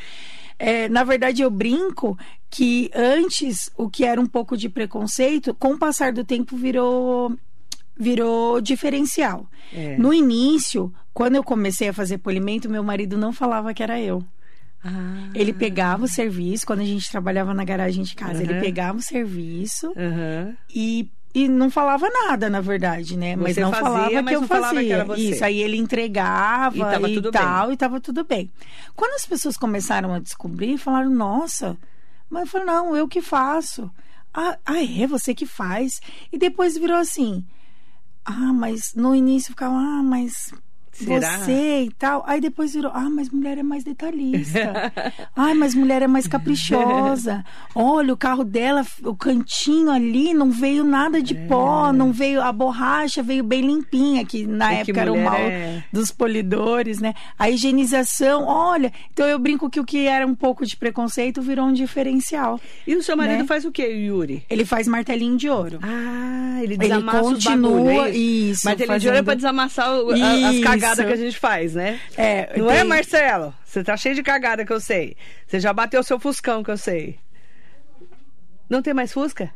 [0.57, 2.17] É, na verdade, eu brinco
[2.49, 7.37] que antes o que era um pouco de preconceito, com o passar do tempo virou
[7.97, 9.47] virou diferencial.
[9.73, 9.97] É.
[9.97, 14.23] No início, quando eu comecei a fazer polimento, meu marido não falava que era eu.
[14.83, 15.29] Ah.
[15.33, 18.49] Ele pegava o serviço, quando a gente trabalhava na garagem de casa, uhum.
[18.49, 20.53] ele pegava o serviço uhum.
[20.69, 23.35] e, e não falava nada, na verdade, né?
[23.35, 25.05] Mas não fazia, falava mas que eu fazia.
[25.05, 26.77] Que Isso, aí ele entregava
[27.09, 27.73] e, e tal, bem.
[27.73, 28.49] e tava tudo bem.
[28.95, 31.77] Quando as pessoas começaram a descobrir, falaram, nossa,
[32.29, 33.91] mas eu falei, não, eu que faço.
[34.33, 35.99] Ah, ah, é você que faz.
[36.31, 37.45] E depois virou assim,
[38.23, 40.53] ah, mas no início ficava, ah, mas
[40.95, 41.37] Será?
[41.39, 42.23] você e tal.
[42.25, 44.93] Aí depois virou, ah, mas mulher é mais detalhista.
[45.35, 47.43] Ai, mas mulher é mais caprichosa.
[47.75, 51.47] Olha, o carro dela, o cantinho ali, não veio nada de é.
[51.47, 55.35] pó, não veio a borracha, veio bem limpinha, que na época que era o mal
[55.35, 55.83] é...
[55.91, 57.13] dos polidores, né?
[57.37, 61.65] A higienização, olha, então eu brinco que o que era um pouco de preconceito virou
[61.65, 62.59] um diferencial.
[62.87, 63.45] E o seu marido né?
[63.45, 64.45] faz o que, Yuri?
[64.49, 65.79] Ele faz martelinho de ouro.
[65.81, 68.51] Ah, ele desamassa ele continua, os bagulho, é isso?
[68.51, 68.65] isso.
[68.65, 69.01] Martelinho fazendo...
[69.01, 71.99] de ouro é pra desamassar o, a, as cagadas cagada que a gente faz, né?
[72.17, 72.81] É, Não é, tem...
[72.81, 73.53] é, Marcelo?
[73.65, 75.17] Você tá cheio de cagada que eu sei.
[75.47, 77.19] Você já bateu o seu fuscão que eu sei.
[78.69, 79.51] Não tem mais fusca?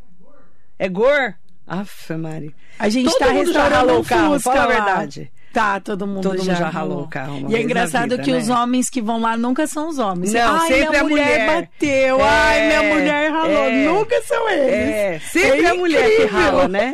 [0.77, 1.35] É gor?
[1.67, 2.55] Aff, Mari.
[2.79, 5.31] A gente Todo tá mundo já ralou o carro, Fusca fala a verdade.
[5.51, 7.45] Tá, todo mundo todo já, mundo já ralou o carro.
[7.49, 8.37] E é engraçado vida, que né?
[8.37, 10.31] os homens que vão lá nunca são os homens.
[10.31, 12.19] Não, Ai, sempre minha a mulher, mulher bateu.
[12.19, 13.63] É, Ai, minha mulher ralou.
[13.63, 14.69] É, nunca são eles.
[14.69, 16.93] É, sempre é a mulher que rala, né?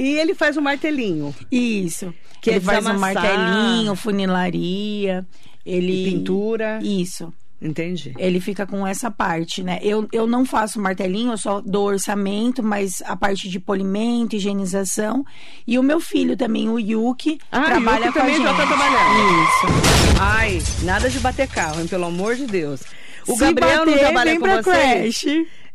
[0.00, 1.34] E ele faz o um martelinho.
[1.52, 2.14] Isso.
[2.40, 5.26] Que ele faz um martelinho, funilaria.
[5.64, 6.10] Ele...
[6.10, 6.78] Pintura.
[6.82, 7.32] Isso.
[7.62, 8.14] Entendi.
[8.16, 9.78] Ele fica com essa parte, né?
[9.82, 15.22] Eu, eu não faço martelinho, eu só dou orçamento, mas a parte de polimento, higienização.
[15.66, 18.46] E o meu filho também, o Yuki, ah, trabalha Yuki com também a gente.
[18.46, 19.42] já tá trabalhando.
[19.42, 20.18] Isso.
[20.18, 22.80] Ai, nada de bater carro, hein, pelo amor de Deus.
[23.28, 24.62] O Se Gabriel bater, não trabalha com você?
[24.62, 25.24] Crash.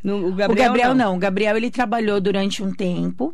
[0.02, 1.10] No, o Gabriel, o Gabriel não.
[1.10, 1.16] não.
[1.16, 3.32] O Gabriel, ele trabalhou durante um tempo.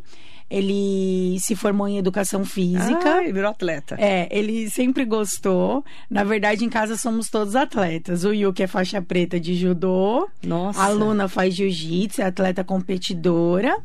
[0.53, 3.15] Ele se formou em educação física.
[3.15, 3.95] Ah, e virou atleta.
[3.97, 5.83] É, ele sempre gostou.
[6.07, 8.23] Na verdade, em casa somos todos atletas.
[8.23, 10.29] O Yuki é faixa preta de judô.
[10.45, 10.79] Nossa.
[10.79, 13.75] A Luna faz jiu-jitsu, é atleta competidora.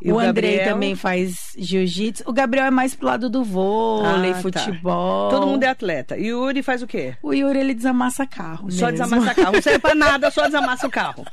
[0.00, 2.24] E o, o Andrei também faz jiu-jitsu.
[2.26, 4.40] O Gabriel é mais pro lado do vôlei, ah, tá.
[4.40, 5.30] futebol.
[5.30, 6.16] Todo mundo é atleta.
[6.16, 7.14] E o Yuri faz o quê?
[7.22, 8.70] O Yuri, ele desamassa carro.
[8.70, 9.04] Só mesmo.
[9.04, 9.52] desamassa carro.
[9.56, 11.24] Não serve pra nada, só desamassa o carro.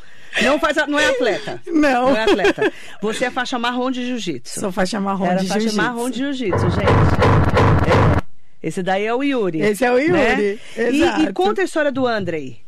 [0.41, 1.62] Não, faz, não é atleta.
[1.67, 2.10] Não.
[2.10, 2.73] Não é atleta.
[3.02, 4.60] Você é faixa marrom de jiu-jitsu.
[4.60, 5.82] Sou faixa marrom Era de faixa jiu-jitsu.
[5.82, 6.82] marrom de jiu-jitsu, gente.
[6.82, 8.67] É.
[8.67, 9.62] Esse daí é o Yuri.
[9.62, 10.12] Esse é o Yuri.
[10.13, 10.58] Né?
[10.76, 11.21] Exato.
[11.21, 12.62] E, e conta a história do Andrei.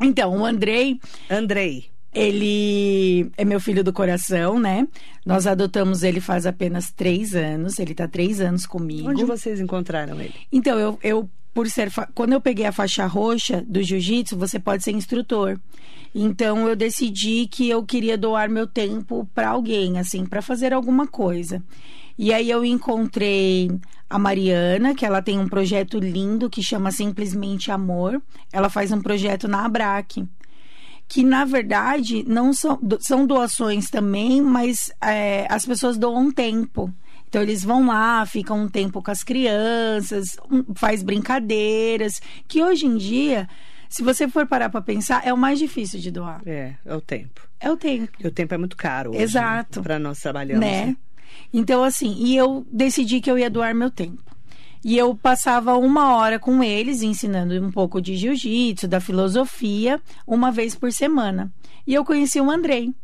[0.00, 1.00] Então, o Andrei.
[1.28, 1.90] Andrei.
[2.16, 4.88] Ele é meu filho do coração, né?
[5.24, 7.78] Nós adotamos ele faz apenas três anos.
[7.78, 9.10] Ele tá três anos comigo.
[9.10, 10.34] Onde vocês encontraram ele?
[10.50, 11.92] Então, eu, eu por ser.
[12.14, 15.60] Quando eu peguei a faixa roxa do jiu-jitsu, você pode ser instrutor.
[16.14, 21.06] Então, eu decidi que eu queria doar meu tempo para alguém, assim, para fazer alguma
[21.06, 21.62] coisa.
[22.18, 23.70] E aí eu encontrei
[24.08, 28.22] a Mariana, que ela tem um projeto lindo que chama Simplesmente Amor.
[28.50, 30.24] Ela faz um projeto na Abrac
[31.08, 36.92] que na verdade não são, são doações também, mas é, as pessoas doam tempo.
[37.28, 40.36] Então eles vão lá, ficam um tempo com as crianças,
[40.74, 43.48] faz brincadeiras, que hoje em dia,
[43.88, 46.40] se você for parar para pensar, é o mais difícil de doar.
[46.46, 47.46] É, é o tempo.
[47.60, 48.12] É o tempo.
[48.12, 49.10] Porque o tempo é muito caro.
[49.10, 49.82] Hoje, Exato.
[49.82, 50.66] Para nós trabalharmos.
[50.66, 50.86] Né?
[50.86, 50.96] né?
[51.52, 54.35] Então assim, e eu decidi que eu ia doar meu tempo.
[54.86, 60.52] E eu passava uma hora com eles, ensinando um pouco de jiu-jitsu, da filosofia, uma
[60.52, 61.52] vez por semana.
[61.84, 62.94] E eu conheci o Andrei.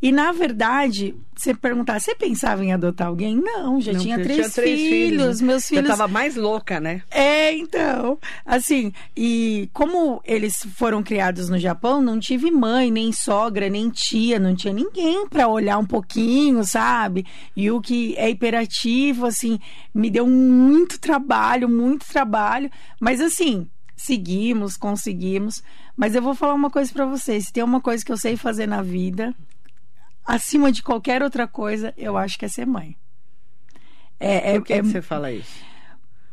[0.00, 3.36] E, na verdade, você perguntar, você pensava em adotar alguém?
[3.36, 4.88] Não, já Não, tinha, três tinha, três filhos.
[4.90, 5.40] filhos.
[5.40, 5.84] Meus filhos.
[5.84, 7.02] Eu tava mais louca, né?
[7.10, 8.18] É, então.
[8.44, 14.38] Assim, e como eles foram criados no Japão, não tive mãe, nem sogra, nem tia,
[14.38, 17.24] não tinha ninguém para olhar um pouquinho, sabe?
[17.56, 19.58] E o que é hiperativo, assim,
[19.94, 22.70] me deu muito trabalho, muito trabalho.
[23.00, 25.62] Mas, assim, seguimos, conseguimos.
[25.96, 27.46] Mas eu vou falar uma coisa para vocês.
[27.46, 29.34] Se tem uma coisa que eu sei fazer na vida,
[30.26, 32.96] acima de qualquer outra coisa, eu acho que é ser mãe.
[34.18, 35.66] É, Por que, é, que você fala isso?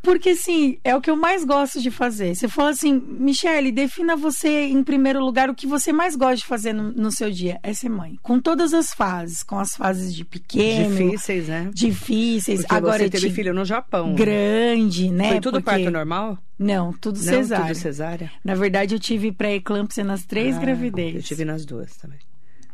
[0.04, 2.36] Porque, assim, é o que eu mais gosto de fazer.
[2.36, 6.46] Você fala assim, Michele, defina você, em primeiro lugar, o que você mais gosta de
[6.46, 7.58] fazer no, no, seu dia.
[7.64, 8.20] É ser mãe.
[8.22, 9.44] Com todas as fases.
[9.44, 10.90] Com as fases de pequeno.
[10.94, 11.72] Difíceis, né?
[11.74, 12.60] Difíceis.
[12.62, 14.14] Porque Agora você teve filho no Japão.
[14.14, 15.30] Grande, né?
[15.30, 15.70] Foi tudo Porque...
[15.70, 16.38] parto normal?
[16.60, 17.68] Não, tudo Não, cesárea.
[17.68, 18.32] tudo cesárea?
[18.44, 21.16] Na verdade, eu tive pré-eclâmpsia nas três ah, gravidezes.
[21.16, 22.20] Eu tive nas duas também.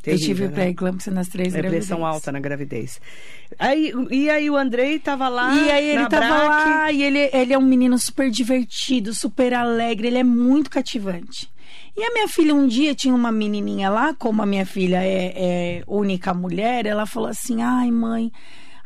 [0.01, 0.53] Terrível, eu tive né?
[0.53, 1.89] pré-eclâmpsia nas três é gravidezes.
[1.89, 3.01] pressão alta na gravidez.
[3.57, 6.47] Aí, e aí o Andrei tava lá E aí ele tava Braque.
[6.47, 11.49] lá e ele, ele é um menino super divertido, super alegre, ele é muito cativante.
[11.97, 15.33] E a minha filha um dia tinha uma menininha lá, como a minha filha é,
[15.35, 18.31] é única mulher, ela falou assim, ai mãe,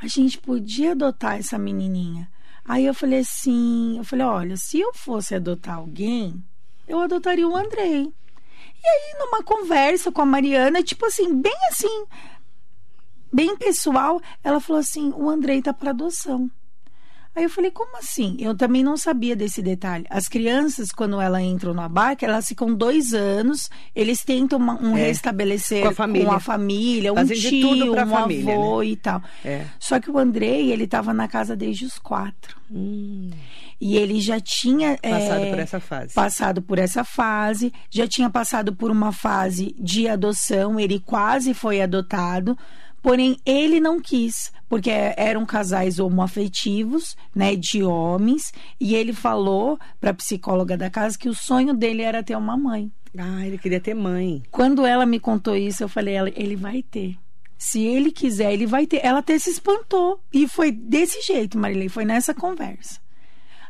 [0.02, 2.28] a gente podia adotar essa menininha.
[2.66, 6.44] Aí eu falei assim, eu falei, olha, se eu fosse adotar alguém,
[6.88, 8.12] eu adotaria o Andrei.
[8.84, 12.06] E aí, numa conversa com a Mariana, tipo assim, bem assim,
[13.32, 16.52] bem pessoal, ela falou assim: o Andrei tá para adoção.
[17.36, 18.38] Aí eu falei, como assim?
[18.40, 20.06] Eu também não sabia desse detalhe.
[20.08, 24.96] As crianças, quando elas entram na barca, elas ficam dois anos, eles tentam uma, um
[24.96, 25.08] é.
[25.08, 28.86] restabelecer com a família, com a família um tio, um família, avô né?
[28.86, 29.24] e tal.
[29.44, 29.66] É.
[29.80, 32.56] Só que o Andrei, ele estava na casa desde os quatro.
[32.70, 33.32] Hum.
[33.80, 36.14] E ele já tinha passado é, por essa fase.
[36.14, 41.82] Passado por essa fase, já tinha passado por uma fase de adoção, ele quase foi
[41.82, 42.58] adotado.
[43.02, 50.12] Porém, ele não quis, porque eram casais homoafetivos, né, de homens, e ele falou para
[50.12, 52.90] a psicóloga da casa que o sonho dele era ter uma mãe.
[53.18, 54.42] Ah, ele queria ter mãe.
[54.50, 57.18] Quando ela me contou isso, eu falei, ele vai ter.
[57.58, 59.00] Se ele quiser, ele vai ter.
[59.06, 60.20] Ela até se espantou.
[60.34, 63.00] E foi desse jeito, Marilei, foi nessa conversa.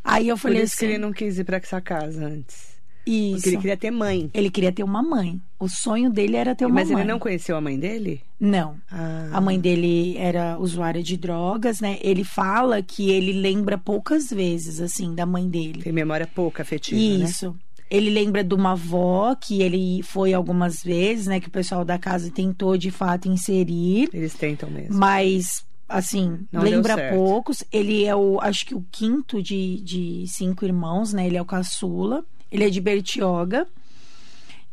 [0.03, 2.73] Aí eu falei Por isso assim, que ele não quis ir para essa casa antes.
[3.05, 3.35] Isso.
[3.35, 4.29] Porque ele queria ter mãe.
[4.33, 5.41] Ele queria ter uma mãe.
[5.59, 6.95] O sonho dele era ter uma Mas mãe.
[6.95, 8.21] Mas ele não conheceu a mãe dele?
[8.39, 8.77] Não.
[8.89, 9.29] Ah.
[9.33, 11.97] A mãe dele era usuária de drogas, né?
[12.01, 15.83] Ele fala que ele lembra poucas vezes, assim, da mãe dele.
[15.83, 17.25] Tem memória pouca afetiva, né?
[17.25, 17.51] Isso.
[17.51, 17.55] Né?
[17.89, 21.39] Ele lembra de uma avó que ele foi algumas vezes, né?
[21.39, 24.09] Que o pessoal da casa tentou de fato inserir.
[24.13, 24.97] Eles tentam mesmo.
[24.97, 25.63] Mas
[25.93, 27.63] assim, Não lembra poucos.
[27.71, 31.27] Ele é o, acho que o quinto de, de cinco irmãos, né?
[31.27, 32.25] Ele é o caçula.
[32.51, 33.67] Ele é de Bertioga.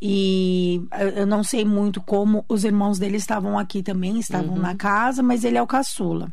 [0.01, 0.83] E
[1.15, 4.63] eu não sei muito como os irmãos dele estavam aqui também, estavam uhum.
[4.63, 6.33] na casa, mas ele é o caçula.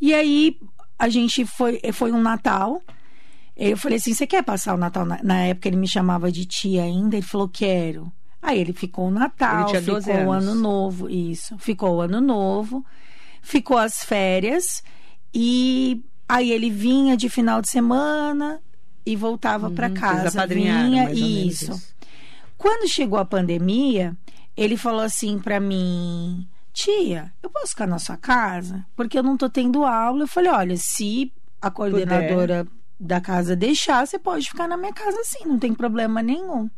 [0.00, 0.56] E aí
[0.96, 2.80] a gente foi, foi um Natal.
[3.56, 5.04] Eu falei assim: você quer passar o Natal?
[5.04, 7.16] Na, na época ele me chamava de tia ainda.
[7.16, 8.12] Ele falou: quero.
[8.40, 11.58] Aí ele ficou o Natal, ficou o Ano Novo, isso.
[11.58, 12.84] Ficou o Ano Novo
[13.42, 14.82] ficou as férias
[15.34, 18.62] e aí ele vinha de final de semana
[19.04, 20.46] e voltava uhum, para casa.
[20.46, 21.72] Vinha isso.
[21.72, 21.94] isso.
[22.56, 24.16] Quando chegou a pandemia,
[24.56, 28.86] ele falou assim para mim: "Tia, eu posso ficar na sua casa?
[28.94, 30.22] Porque eu não tô tendo aula".
[30.22, 32.80] Eu falei: "Olha, se a coordenadora Puder.
[33.00, 36.70] da casa deixar, você pode ficar na minha casa sim, não tem problema nenhum".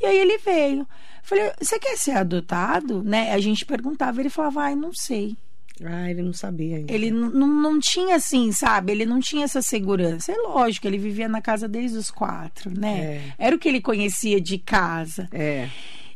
[0.00, 0.88] E aí ele veio.
[1.22, 3.32] Falei: "Você quer ser adotado?", né?
[3.32, 5.36] A gente perguntava, ele falava: "Ai, não sei".
[5.84, 6.92] Ah, ele não sabia ainda.
[6.92, 8.92] Ele não, não tinha assim, sabe?
[8.92, 10.32] Ele não tinha essa segurança.
[10.32, 12.98] É lógico, ele vivia na casa desde os quatro, né?
[13.38, 13.46] É.
[13.46, 15.28] Era o que ele conhecia de casa.
[15.32, 15.68] É.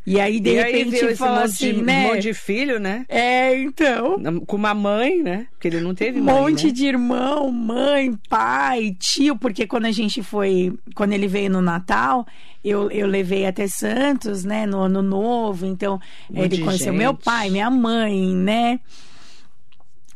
[0.05, 2.07] E aí, de e repente, aí falou assim, de, né?
[2.07, 3.07] Um monte de filho, né?
[3.09, 4.21] É, então.
[4.47, 5.47] Com uma mãe, né?
[5.53, 6.73] Porque ele não teve um mãe, monte né?
[6.73, 9.37] de irmão, mãe, pai, tio.
[9.37, 10.77] Porque quando a gente foi...
[10.97, 12.27] Quando ele veio no Natal,
[12.65, 14.67] eu, eu levei até Santos, né?
[14.67, 15.67] No Ano Novo.
[15.67, 16.99] Então, um ele conheceu gente.
[16.99, 18.81] meu pai, minha mãe, né?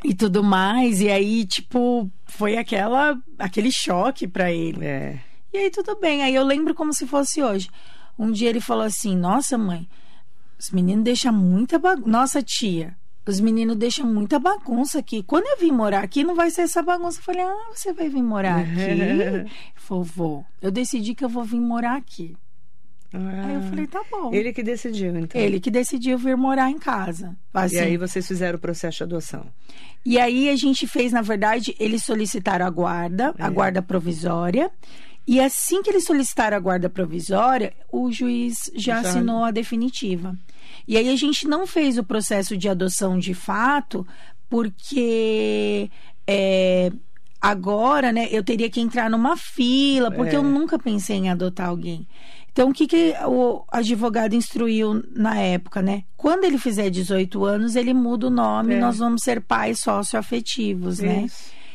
[0.06, 1.00] E tudo mais.
[1.00, 4.84] E aí, tipo, foi aquela aquele choque para ele.
[4.84, 5.20] É.
[5.52, 6.22] E aí tudo bem.
[6.22, 7.68] Aí eu lembro como se fosse hoje.
[8.18, 9.88] Um dia ele falou assim: "Nossa, mãe,
[10.58, 12.08] os meninos deixam muita bagunça.
[12.08, 15.22] Nossa, tia, os meninos deixam muita bagunça aqui.
[15.22, 17.18] Quando eu vim morar aqui, não vai ser essa bagunça.
[17.18, 19.50] Eu falei, ah, você vai vir morar aqui?
[19.88, 20.44] Vou.
[20.62, 22.36] Eu decidi que eu vou vir morar aqui.
[23.16, 24.32] Ah, aí eu falei, tá bom.
[24.32, 25.40] Ele que decidiu, então.
[25.40, 27.36] Ele que decidiu vir morar em casa.
[27.52, 27.76] Assim.
[27.76, 29.46] E aí vocês fizeram o processo de adoção.
[30.04, 33.42] E aí a gente fez, na verdade, eles solicitaram a guarda, é.
[33.42, 34.70] a guarda provisória.
[35.26, 40.36] E assim que eles solicitaram a guarda provisória, o juiz já, já assinou a definitiva.
[40.86, 44.06] E aí a gente não fez o processo de adoção de fato,
[44.48, 45.90] porque
[46.26, 46.92] é,
[47.40, 50.38] agora, né, eu teria que entrar numa fila, porque é.
[50.38, 52.06] eu nunca pensei em adotar alguém.
[52.56, 56.04] Então, o que, que o advogado instruiu na época, né?
[56.16, 58.78] Quando ele fizer 18 anos, ele muda o nome, é.
[58.78, 61.26] nós vamos ser pais socioafetivos, né?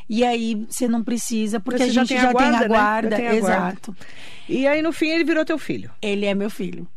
[0.10, 2.68] E aí você não precisa, porque você a gente já, tem, a guarda, tem a
[2.68, 3.18] guarda.
[3.20, 3.28] Né?
[3.28, 3.92] A exato.
[3.92, 4.08] Guarda.
[4.50, 5.92] E aí, no fim, ele virou teu filho.
[6.02, 6.88] Ele é meu filho.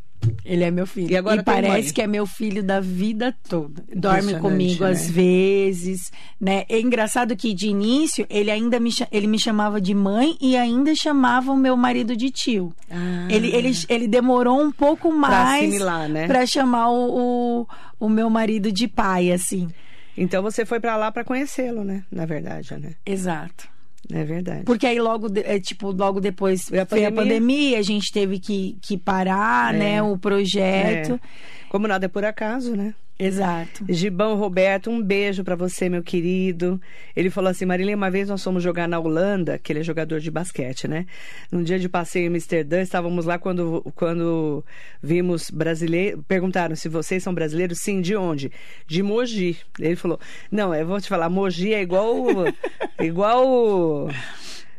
[0.44, 1.10] Ele é meu filho.
[1.10, 3.82] E, agora e parece que é meu filho da vida toda.
[3.94, 4.90] Dorme comigo né?
[4.90, 6.64] às vezes, né?
[6.68, 10.94] É engraçado que de início ele ainda me, ele me chamava de mãe e ainda
[10.94, 12.72] chamava o meu marido de tio.
[12.90, 13.26] Ah.
[13.30, 16.46] Ele, ele, ele demorou um pouco mais para né?
[16.46, 17.68] chamar o, o,
[18.00, 19.68] o meu marido de pai, assim.
[20.16, 22.04] Então você foi para lá para conhecê-lo, né?
[22.10, 22.92] Na verdade, né?
[23.04, 23.73] Exato.
[24.12, 24.64] É verdade.
[24.64, 28.76] Porque aí logo, é, tipo, logo depois a foi a pandemia, a gente teve que,
[28.82, 29.78] que parar, é.
[29.78, 31.14] né, o projeto.
[31.14, 31.68] É.
[31.68, 32.94] Como nada é por acaso, né?
[33.16, 33.84] Exato.
[33.88, 36.80] Gibão Roberto, um beijo para você, meu querido.
[37.14, 40.18] Ele falou assim: Marília, uma vez nós fomos jogar na Holanda, que ele é jogador
[40.18, 41.06] de basquete, né?
[41.50, 44.64] Num dia de passeio em Amsterdã, estávamos lá quando, quando
[45.00, 46.22] vimos brasileiros.
[46.26, 47.78] Perguntaram se vocês são brasileiros?
[47.78, 48.50] Sim, de onde?
[48.86, 49.58] De Mogi.
[49.78, 50.18] Ele falou:
[50.50, 52.26] Não, eu vou te falar, Mogi é igual.
[53.00, 54.08] igual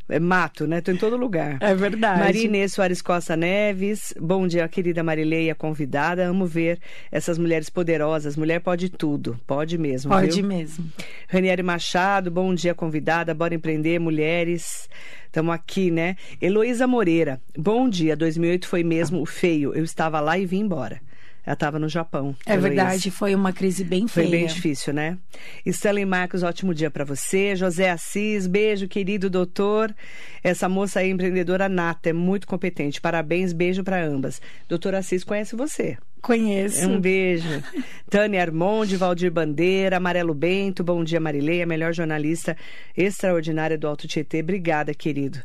[0.08, 0.82] é mato, né?
[0.82, 1.58] Tô em todo lugar.
[1.62, 2.20] É verdade.
[2.20, 4.14] Maria Inês Soares Costa Neves.
[4.20, 6.26] Bom dia, querida Marileia, convidada.
[6.26, 6.80] Amo ver
[7.12, 8.38] essas mulheres poderosas.
[8.38, 9.40] Mulher pode tudo.
[9.48, 10.12] Pode mesmo.
[10.12, 10.48] Pode viu?
[10.48, 10.86] mesmo.
[11.28, 13.34] Ranieri Machado, bom dia, convidada.
[13.34, 14.88] Bora empreender, mulheres.
[15.26, 16.16] Estamos aqui, né?
[16.42, 17.42] Heloísa Moreira.
[17.58, 18.16] Bom dia.
[18.16, 19.74] 2008 foi mesmo feio.
[19.74, 21.02] Eu estava lá e vim embora.
[21.46, 22.36] Ela estava no Japão.
[22.46, 24.28] É verdade, foi uma crise bem feia.
[24.28, 25.18] Foi bem difícil, né?
[25.66, 27.56] Stanley Marcos, ótimo dia para você.
[27.56, 29.96] José Assis, beijo, querido doutor.
[30.44, 33.00] Essa moça aí, empreendedora nata, é muito competente.
[33.00, 34.42] Parabéns, beijo para ambas.
[34.68, 35.98] Doutor Assis conhece você.
[36.26, 36.90] Conheço.
[36.90, 37.64] Um beijo.
[38.10, 42.58] Tânia Armonde, Valdir Bandeira, Amarelo Bento, bom dia, Marileia, melhor jornalista
[42.98, 44.40] extraordinária do Alto Tietê.
[44.40, 45.40] Obrigada, querido.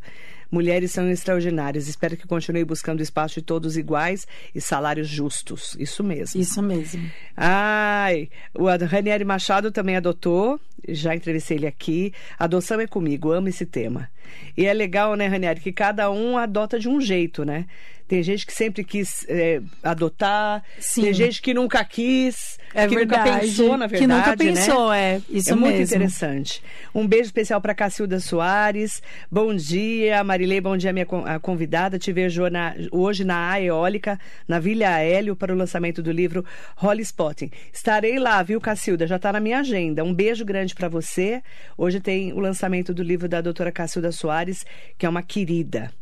[0.51, 1.87] Mulheres são extraordinárias.
[1.87, 5.77] Espero que continue buscando espaço de todos iguais e salários justos.
[5.79, 6.41] Isso mesmo.
[6.41, 7.11] Isso mesmo.
[7.37, 10.61] Ai, o Ranieri Machado também adotou.
[10.89, 12.13] Já entrevistei ele aqui.
[12.39, 14.09] Adoção é comigo, amo esse tema.
[14.57, 17.67] E é legal, né, Ranieri, que cada um adota de um jeito, né?
[18.11, 21.03] Tem gente que sempre quis é, adotar, Sim.
[21.03, 23.31] tem gente que nunca quis, é que verdade.
[23.31, 24.01] nunca pensou, na verdade.
[24.01, 24.37] Que nunca né?
[24.37, 25.15] pensou, né?
[25.15, 25.23] é.
[25.31, 25.61] Isso é mesmo.
[25.61, 26.61] muito interessante.
[26.93, 29.01] Um beijo especial para Cacilda Soares.
[29.31, 31.07] Bom dia, Marilei, bom dia, minha
[31.41, 32.01] convidada.
[32.01, 36.45] Te vejo na, hoje na A Eólica, na Vila Hélio, para o lançamento do livro
[36.75, 37.53] Holly Spotting.
[37.73, 39.07] Estarei lá, viu, Cacilda?
[39.07, 40.03] Já está na minha agenda.
[40.03, 41.43] Um beijo grande para você.
[41.77, 44.65] Hoje tem o lançamento do livro da doutora Cacilda Soares,
[44.99, 45.93] que é uma querida.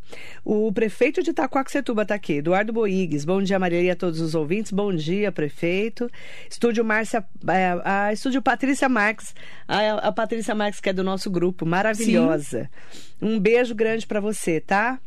[0.44, 3.24] O prefeito de Itacoaxetuba está aqui, Eduardo Boigues.
[3.24, 4.72] Bom dia, Maria e a todos os ouvintes.
[4.72, 6.10] Bom dia, prefeito.
[6.50, 9.34] Estúdio Márcia, é, a Estúdio Patrícia Marques,
[9.66, 12.70] a, a Patrícia Marques que é do nosso grupo, maravilhosa.
[12.90, 13.26] Sim.
[13.26, 14.98] Um beijo grande para você, tá?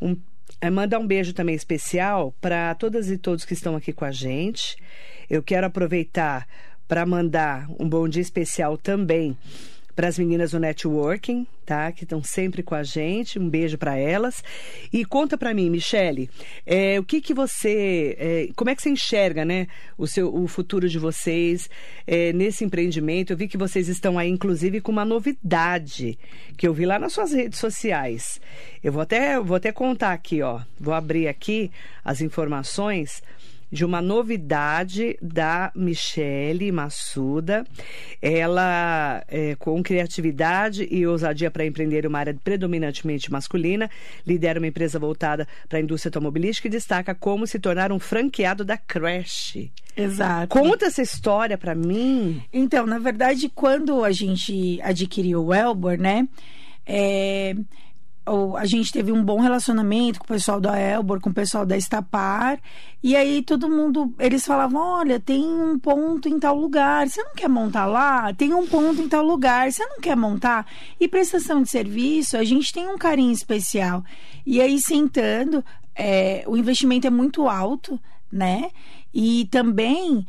[0.00, 0.16] Um,
[0.60, 4.10] é, mandar um beijo também especial para todas e todos que estão aqui com a
[4.10, 4.76] gente.
[5.30, 6.46] Eu quero aproveitar
[6.88, 9.36] para mandar um bom dia especial também
[9.98, 11.90] para as meninas do networking, tá?
[11.90, 13.36] Que estão sempre com a gente.
[13.36, 14.44] Um beijo para elas.
[14.92, 16.30] E conta para mim, Michele,
[16.64, 19.66] é, o que que você, é, como é que você enxerga, né,
[19.98, 21.68] o seu, o futuro de vocês
[22.06, 23.32] é, nesse empreendimento?
[23.32, 26.16] Eu vi que vocês estão aí, inclusive, com uma novidade
[26.56, 28.40] que eu vi lá nas suas redes sociais.
[28.84, 30.60] Eu vou até, vou até contar aqui, ó.
[30.78, 31.72] Vou abrir aqui
[32.04, 33.20] as informações
[33.70, 37.64] de uma novidade da Michele Massuda.
[38.20, 43.90] Ela, é, com criatividade e ousadia para empreender uma área predominantemente masculina,
[44.26, 48.64] lidera uma empresa voltada para a indústria automobilística e destaca como se tornar um franqueado
[48.64, 49.58] da Crash.
[49.96, 50.48] Exato.
[50.48, 52.42] Conta essa história para mim.
[52.52, 56.28] Então, na verdade, quando a gente adquiriu o Elbor, né?
[56.86, 57.54] É,
[58.56, 61.76] a gente teve um bom relacionamento com o pessoal da Elbor, com o pessoal da
[61.76, 62.60] Estapar.
[63.02, 67.34] E aí todo mundo, eles falavam: olha, tem um ponto em tal lugar, você não
[67.34, 68.32] quer montar lá?
[68.34, 70.66] Tem um ponto em tal lugar, você não quer montar?
[70.98, 74.04] E prestação de serviço, a gente tem um carinho especial.
[74.44, 75.64] E aí, sentando,
[75.94, 78.70] é, o investimento é muito alto, né?
[79.12, 80.26] E também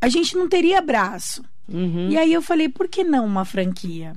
[0.00, 1.44] a gente não teria braço.
[1.68, 2.08] Uhum.
[2.10, 4.14] E aí eu falei, por que não uma franquia?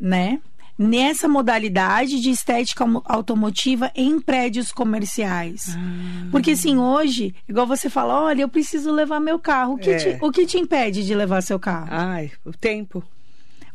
[0.00, 0.40] Né?
[0.78, 5.76] Nessa modalidade de estética automotiva em prédios comerciais.
[5.76, 6.28] Ah.
[6.30, 9.74] Porque assim, hoje, igual você fala, olha, eu preciso levar meu carro.
[9.74, 9.96] O que, é.
[9.96, 11.88] te, o que te impede de levar seu carro?
[11.90, 13.02] Ai, o tempo.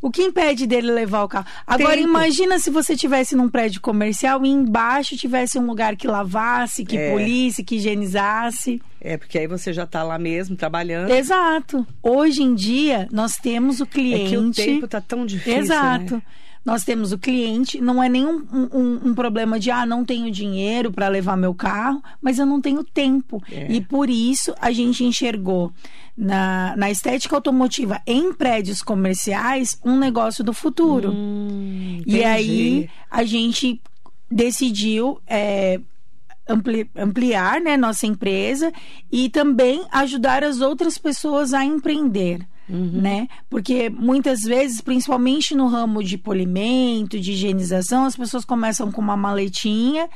[0.02, 1.46] O que impede dele levar o carro?
[1.66, 2.08] Agora, Tempo.
[2.08, 6.96] imagina se você tivesse num prédio comercial e embaixo tivesse um lugar que lavasse, que
[6.96, 7.10] é.
[7.10, 8.80] polisse, que higienizasse.
[8.98, 11.10] É, porque aí você já está lá mesmo trabalhando.
[11.10, 11.86] Exato.
[12.02, 14.24] Hoje em dia, nós temos o cliente.
[14.24, 15.60] É que o tempo está tão difícil.
[15.60, 16.14] Exato.
[16.16, 16.22] Né?
[16.64, 20.92] Nós temos o cliente, não é nenhum um, um problema de ah, não tenho dinheiro
[20.92, 23.42] para levar meu carro, mas eu não tenho tempo.
[23.50, 23.72] É.
[23.72, 25.72] E por isso a gente enxergou
[26.16, 31.10] na, na estética automotiva em prédios comerciais um negócio do futuro.
[31.10, 33.80] Hum, e aí a gente
[34.30, 35.80] decidiu é,
[36.46, 38.72] ampli, ampliar né, nossa empresa
[39.10, 42.46] e também ajudar as outras pessoas a empreender.
[42.70, 43.00] Uhum.
[43.00, 43.28] Né?
[43.48, 49.16] Porque muitas vezes, principalmente no ramo de polimento, de higienização, as pessoas começam com uma
[49.16, 50.08] maletinha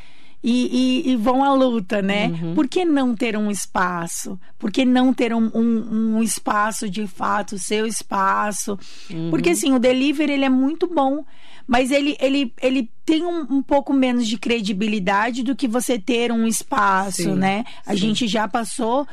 [0.46, 2.26] e, e, e, vão à luta, né?
[2.26, 2.54] Uhum.
[2.54, 4.38] Por que não ter um espaço?
[4.58, 8.78] Por que não ter um, um, um espaço de fato, seu espaço?
[9.10, 9.30] Uhum.
[9.30, 11.24] Porque assim, o delivery ele é muito bom,
[11.66, 16.30] mas ele, ele, ele tem um, um, pouco menos de credibilidade do que você ter
[16.30, 17.64] um espaço, sim, né?
[17.86, 18.00] A sim.
[18.00, 19.08] gente já passou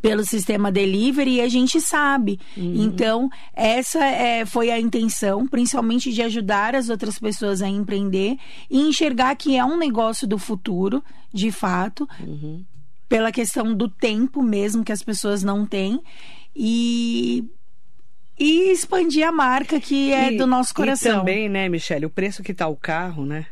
[0.00, 2.38] pelo sistema delivery e a gente sabe.
[2.56, 2.74] Uhum.
[2.76, 8.36] Então, essa é, foi a intenção, principalmente de ajudar as outras pessoas a empreender
[8.70, 12.64] e enxergar que é um negócio do futuro, de fato, uhum.
[13.08, 16.00] pela questão do tempo mesmo que as pessoas não têm.
[16.54, 17.44] E
[18.38, 21.16] e expandir a marca que é e, do nosso coração.
[21.16, 23.46] E também, né, Michele, o preço que está o carro, né?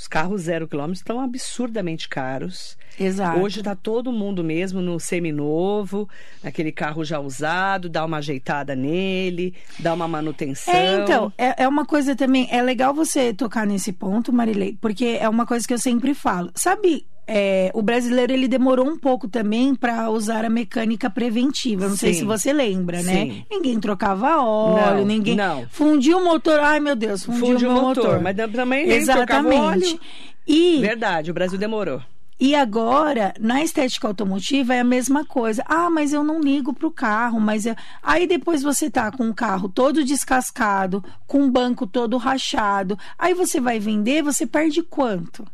[0.00, 2.74] Os carros zero quilômetros estão absurdamente caros.
[2.98, 3.38] Exato.
[3.38, 6.08] Hoje está todo mundo mesmo no seminovo,
[6.42, 10.72] naquele carro já usado, dá uma ajeitada nele, dá uma manutenção.
[10.72, 12.48] É, então, é, é uma coisa também.
[12.50, 16.50] É legal você tocar nesse ponto, Marilei, porque é uma coisa que eu sempre falo.
[16.54, 21.84] Sabe é, o brasileiro ele demorou um pouco também para usar a mecânica preventiva.
[21.84, 21.96] Não Sim.
[21.96, 23.12] sei se você lembra, né?
[23.12, 23.44] Sim.
[23.48, 25.64] Ninguém trocava óleo, não, ninguém não.
[25.70, 26.58] fundiu o motor.
[26.58, 28.04] Ai meu Deus, fundiu, fundiu o motor.
[28.04, 28.20] motor.
[28.20, 29.56] Mas também Exatamente.
[29.56, 30.00] óleo.
[30.44, 32.02] E verdade, o Brasil demorou.
[32.40, 35.62] E agora, na estética automotiva é a mesma coisa.
[35.66, 37.76] Ah, mas eu não ligo para o carro, mas eu...
[38.02, 42.98] aí depois você tá com o carro todo descascado, com o banco todo rachado.
[43.16, 45.46] Aí você vai vender, você perde quanto?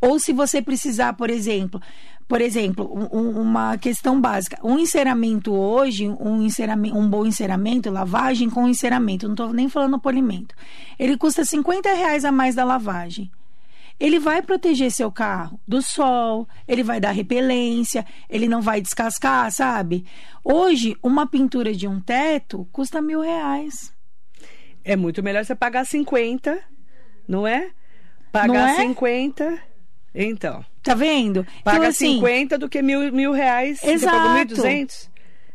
[0.00, 1.80] Ou se você precisar, por exemplo,
[2.28, 4.58] por exemplo, um, uma questão básica.
[4.62, 9.98] Um enceramento hoje, um, enceramento, um bom enceramento, lavagem com enceramento, não estou nem falando
[9.98, 10.54] polimento.
[10.98, 13.30] Ele custa 50 reais a mais da lavagem.
[13.98, 19.50] Ele vai proteger seu carro do sol, ele vai dar repelência, ele não vai descascar,
[19.50, 20.04] sabe?
[20.44, 23.94] Hoje, uma pintura de um teto custa mil reais.
[24.84, 26.60] É muito melhor você pagar 50,
[27.26, 27.70] não é?
[28.30, 28.76] Pagar não é?
[28.76, 29.75] 50
[30.16, 30.64] então.
[30.82, 31.46] Tá vendo?
[31.62, 33.82] Paga então, assim, 50 do que mil, mil reais.
[33.82, 34.16] Exato.
[34.16, 35.08] Você pagou 1.200?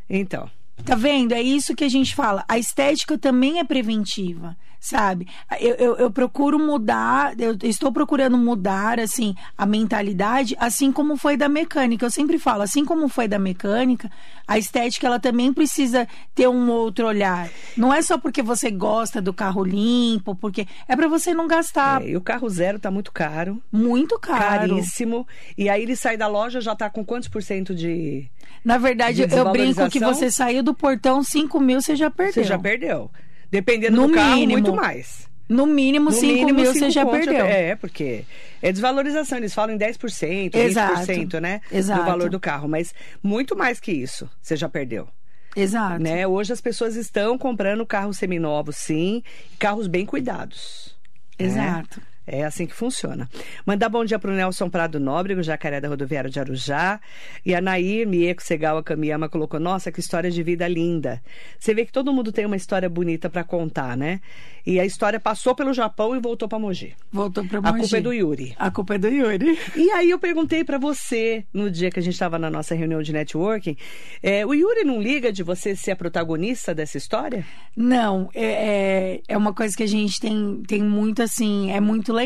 [0.09, 0.49] Então.
[0.85, 1.33] Tá vendo?
[1.33, 2.43] É isso que a gente fala.
[2.47, 5.27] A estética também é preventiva sabe?
[5.59, 11.37] Eu, eu, eu, procuro mudar, eu estou procurando mudar, assim, a mentalidade, assim como foi
[11.37, 12.03] da mecânica.
[12.03, 14.11] Eu sempre falo, assim como foi da mecânica,
[14.47, 17.47] a estética, ela também precisa ter um outro olhar.
[17.77, 22.01] Não é só porque você gosta do carro limpo, porque é para você não gastar.
[22.01, 23.61] É, e o carro zero tá muito caro.
[23.71, 24.41] Muito caro.
[24.41, 25.27] Caríssimo.
[25.55, 28.27] E aí ele sai da loja, já tá com quantos por cento de.
[28.65, 32.33] Na verdade, eu brinco que você saiu do portão 5 mil, você já perdeu.
[32.33, 33.11] Você já perdeu.
[33.51, 35.29] Dependendo no do carro, mínimo, muito mais.
[35.49, 37.45] No mínimo 5 mil você já perdeu.
[37.45, 38.23] É, porque
[38.61, 39.37] é desvalorização.
[39.37, 41.01] Eles falam em 10%, Exato.
[41.01, 41.59] 20%, né?
[41.69, 41.99] Exato.
[41.99, 42.69] Do valor do carro.
[42.69, 45.09] Mas muito mais que isso você já perdeu.
[45.53, 46.01] Exato.
[46.01, 46.25] Né?
[46.25, 49.21] Hoje as pessoas estão comprando carros seminovos, sim,
[49.59, 50.95] carros bem cuidados.
[51.37, 51.99] Exato.
[51.99, 52.05] Né?
[52.31, 53.29] É assim que funciona.
[53.65, 57.01] Mandar bom dia para o Nelson Prado Nóbrego, jacaré da rodoviária de Arujá.
[57.45, 61.21] E a Nair Mieko Segawa Kamiyama colocou: Nossa, que história de vida linda.
[61.59, 64.21] Você vê que todo mundo tem uma história bonita para contar, né?
[64.65, 66.93] E a história passou pelo Japão e voltou para Mogi.
[67.11, 67.75] Voltou para Mogi.
[67.75, 68.55] A culpa é do Yuri.
[68.57, 69.59] A culpa é do Yuri.
[69.75, 73.01] E aí eu perguntei para você, no dia que a gente estava na nossa reunião
[73.01, 73.75] de networking,
[74.23, 77.45] é, o Yuri não liga de você ser a protagonista dessa história?
[77.75, 82.13] Não, é, é, é uma coisa que a gente tem, tem muito assim, é muito
[82.13, 82.20] legal.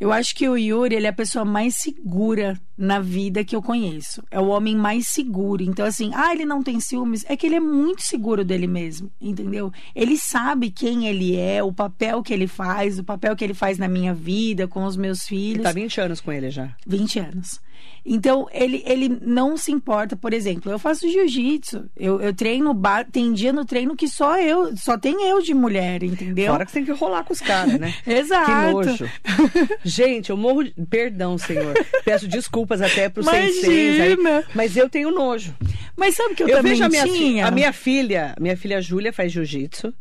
[0.00, 3.60] Eu acho que o Yuri ele é a pessoa mais segura na vida que eu
[3.60, 4.24] conheço.
[4.30, 5.62] É o homem mais seguro.
[5.62, 7.22] Então, assim, ah, ele não tem ciúmes.
[7.28, 9.70] É que ele é muito seguro dele mesmo, entendeu?
[9.94, 13.76] Ele sabe quem ele é, o papel que ele faz, o papel que ele faz
[13.76, 15.58] na minha vida, com os meus filhos.
[15.58, 16.74] Você tá 20 anos com ele já.
[16.86, 17.60] 20 anos.
[18.04, 22.74] Então, ele, ele não se importa, por exemplo, eu faço jiu-jitsu, eu, eu treino,
[23.12, 26.52] tem dia no treino que só eu, só tem eu de mulher, entendeu?
[26.52, 27.94] Fora que tem que rolar com os caras, né?
[28.06, 28.50] Exato.
[28.50, 29.10] Que nojo.
[29.84, 30.74] Gente, eu morro de...
[30.88, 31.74] Perdão, senhor.
[32.04, 34.16] Peço desculpas até pro senseis aí,
[34.54, 35.54] mas eu tenho nojo.
[35.96, 37.46] Mas sabe que eu, eu também vejo a minha, tinha?
[37.46, 39.92] A minha filha, minha filha Júlia faz jiu-jitsu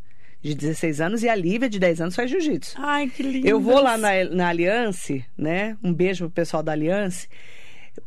[0.41, 2.75] de 16 anos, e a Lívia, de 10 anos, faz jiu-jitsu.
[2.77, 3.45] Ai, que lindo.
[3.45, 5.77] Eu vou lá na, na Aliança, né?
[5.83, 7.27] Um beijo pro pessoal da Aliança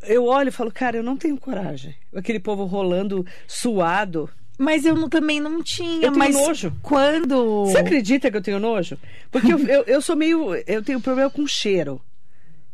[0.03, 1.95] eu olho e falo, cara, eu não tenho coragem.
[2.15, 4.29] Aquele povo rolando suado.
[4.59, 5.97] Mas eu não, também não tinha.
[6.07, 6.73] Eu tenho mas nojo.
[6.83, 7.67] Quando.
[7.67, 8.99] Você acredita que eu tenho nojo?
[9.31, 10.55] Porque eu, eu, eu, sou meio.
[10.67, 12.01] Eu tenho problema com cheiro.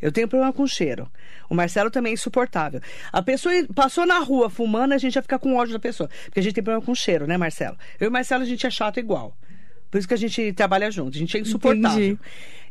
[0.00, 1.10] Eu tenho problema com cheiro.
[1.48, 2.80] O Marcelo também é insuportável.
[3.12, 6.10] A pessoa passou na rua fumando, a gente já fica com ódio da pessoa.
[6.24, 7.76] Porque a gente tem problema com cheiro, né, Marcelo?
[7.98, 9.36] Eu e o Marcelo, a gente é chato igual.
[9.90, 11.16] Por isso que a gente trabalha junto.
[11.16, 12.04] A gente é insuportável.
[12.04, 12.18] Entendi.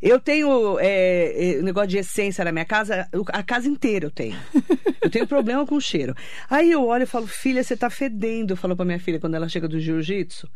[0.01, 4.37] Eu tenho é, é, negócio de essência na minha casa, a casa inteira eu tenho.
[4.99, 6.13] Eu tenho problema com cheiro.
[6.49, 9.47] Aí eu olho e falo, filha, você tá fedendo, falou pra minha filha quando ela
[9.47, 10.49] chega do jiu-jitsu.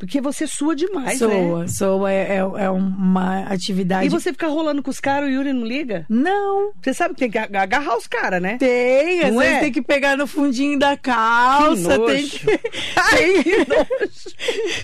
[0.00, 1.28] Porque você sua demais, né?
[1.28, 4.06] soa, soa é, é, é uma atividade.
[4.06, 6.06] E você fica rolando com os caras, o Yuri não liga?
[6.08, 6.72] Não.
[6.82, 8.56] Você sabe que tem que ag- agarrar os caras, né?
[8.58, 9.60] Tem, às Não vezes é?
[9.60, 12.38] tem que pegar no fundinho da calça, Que tem nojo.
[12.38, 12.58] que.
[13.14, 13.66] tem-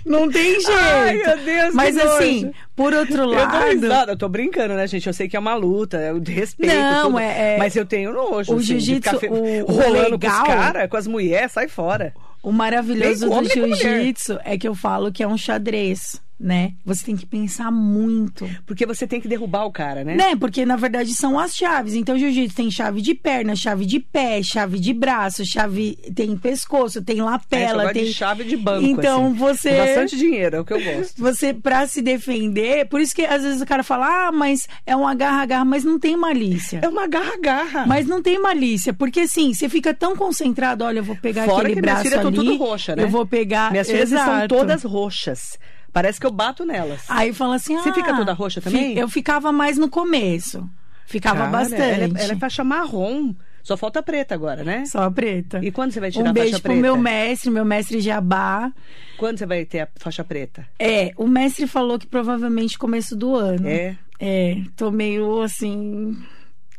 [0.05, 0.71] Não tem jeito.
[0.71, 2.55] Ai, meu Deus, que Mas assim, nojo.
[2.77, 5.07] por outro Eu dou lado, risada, eu tô brincando, né, gente?
[5.07, 6.75] Eu sei que é uma luta, eu respeito.
[6.75, 8.53] Não, tudo, é- é- Mas eu tenho nojo.
[8.53, 12.13] o assim, jiu-jitsu, fe- rolando legal- com os caras, com as mulheres, sai fora.
[12.47, 16.73] O maravilhoso do jiu-jitsu é que eu falo que é um xadrez, né?
[16.85, 18.49] Você tem que pensar muito.
[18.67, 20.15] Porque você tem que derrubar o cara, né?
[20.15, 20.37] Né?
[20.37, 21.95] Porque na verdade são as chaves.
[21.95, 27.03] Então, jiu-jitsu tem chave de perna, chave de pé, chave de braço, chave tem pescoço,
[27.03, 28.87] tem É, lapela, gosto tem de chave de banco.
[28.87, 29.35] Então, assim.
[29.35, 31.21] você Bastante dinheiro, é o que eu gosto.
[31.21, 34.95] você pra se defender, por isso que às vezes o cara fala: "Ah, mas é
[34.95, 36.81] um agarra-agarra", mas não tem malícia.
[36.83, 37.87] É uma garra-garra.
[37.87, 41.61] Mas não tem malícia, porque assim, você fica tão concentrado, olha, eu vou pegar Fora
[41.69, 43.03] aquele que minhas braço filhas estão ali, tudo roxa, né?
[43.03, 44.55] eu vou pegar, Minhas filhas estão Exato.
[44.55, 45.59] todas roxas.
[45.97, 47.07] Parece que eu bato nelas.
[47.09, 48.99] Aí fala assim, Você ah, fica toda roxa também?
[48.99, 50.69] Eu ficava mais no começo.
[51.07, 51.81] Ficava Cara, bastante.
[52.03, 53.35] Ela é, ela é faixa marrom.
[53.63, 54.85] Só falta preta agora, né?
[54.85, 55.59] Só a preta.
[55.65, 56.83] E quando você vai tirar um a beijo faixa pro preta?
[56.83, 58.71] meu mestre, meu mestre Jabá.
[59.17, 60.69] Quando você vai ter a faixa preta?
[60.79, 63.67] É, o mestre falou que provavelmente começo do ano.
[63.67, 63.97] É.
[64.21, 66.15] É, tô meio assim.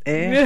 [0.08, 0.46] É.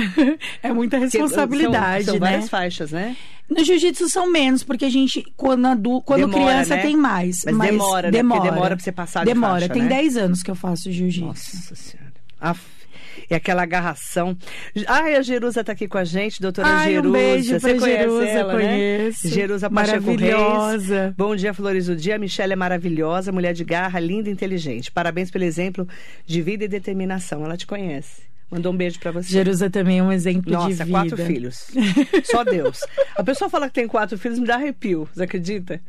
[0.67, 2.31] é muita responsabilidade, são, são né?
[2.31, 3.15] várias faixas, né?
[3.49, 6.01] No jiu-jitsu são menos, porque a gente, quando, adu...
[6.01, 6.81] quando Demora, criança, né?
[6.81, 7.43] tem mais.
[7.45, 8.23] Mas demora, né?
[8.23, 9.89] Porque demora pra você passar de Demora, faixa, tem né?
[9.89, 11.25] 10 anos que eu faço jiu-jitsu.
[11.25, 12.13] Nossa Senhora.
[12.39, 12.61] Aff.
[13.29, 14.37] E aquela agarração.
[14.87, 17.13] Ai, a Jerusa tá aqui com a gente, doutora Ai, um Jerusa.
[17.13, 19.27] beijo Você pra conhece Jerusa, ela, conheço.
[19.27, 19.33] né?
[19.33, 20.21] Jerusa Pacheco Reis.
[20.21, 21.15] Maravilhosa.
[21.17, 22.15] Bom dia, Flores do Dia.
[22.15, 24.91] A Michelle é maravilhosa, mulher de garra, linda e inteligente.
[24.91, 25.87] Parabéns pelo exemplo
[26.25, 27.43] de vida e determinação.
[27.43, 28.30] Ela te conhece.
[28.51, 29.29] Mandou um beijo pra você.
[29.29, 30.85] Jerusa também é um exemplo de Nossa, vida.
[30.85, 31.67] quatro filhos.
[32.25, 32.81] Só Deus.
[33.15, 35.07] A pessoa fala que tem quatro filhos, me dá arrepio.
[35.13, 35.81] Você acredita?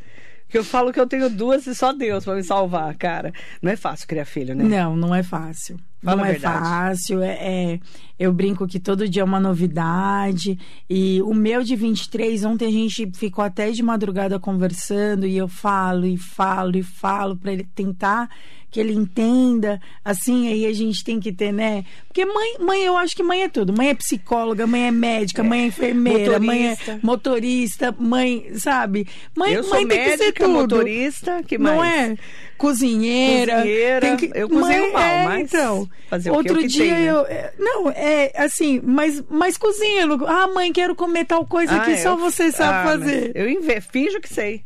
[0.48, 3.32] Que eu falo que eu tenho duas e só Deus pra me salvar, cara.
[3.60, 4.62] Não é fácil criar filho, né?
[4.62, 5.76] Não, não é fácil.
[6.02, 7.22] Fala não é fácil.
[7.22, 7.80] É, é-
[8.18, 10.58] eu brinco que todo dia é uma novidade.
[10.88, 15.48] E o meu de 23, ontem a gente ficou até de madrugada conversando e eu
[15.48, 18.28] falo e falo e falo para ele tentar
[18.70, 19.78] que ele entenda.
[20.02, 21.84] Assim, aí a gente tem que ter, né?
[22.08, 23.72] Porque mãe, mãe, eu acho que mãe é tudo.
[23.76, 27.00] Mãe é psicóloga, mãe é médica, mãe é enfermeira, mãe é Motorista.
[27.02, 29.06] motorista, mãe, sabe?
[29.36, 30.54] Mãe, eu sou mãe tem que ser médica, tudo.
[30.54, 31.76] motorista, que mais?
[31.76, 32.16] Não é?
[32.62, 33.56] Cozinheira.
[33.56, 34.16] Cozinheira.
[34.16, 37.04] que- Eu cozinho Mãe, mal, é, mas Então, fazer o outro O que dia tem,
[37.04, 37.20] eu.
[37.26, 40.06] é, Não, é assim, mas, mas cozinha.
[40.06, 43.00] não- Ah, mãe, quero comer tal coisa que Ah, só eu- você sabe Ah, mas
[43.00, 43.32] fazer.
[43.34, 43.80] Eu inve...
[43.80, 44.62] finjo que sei.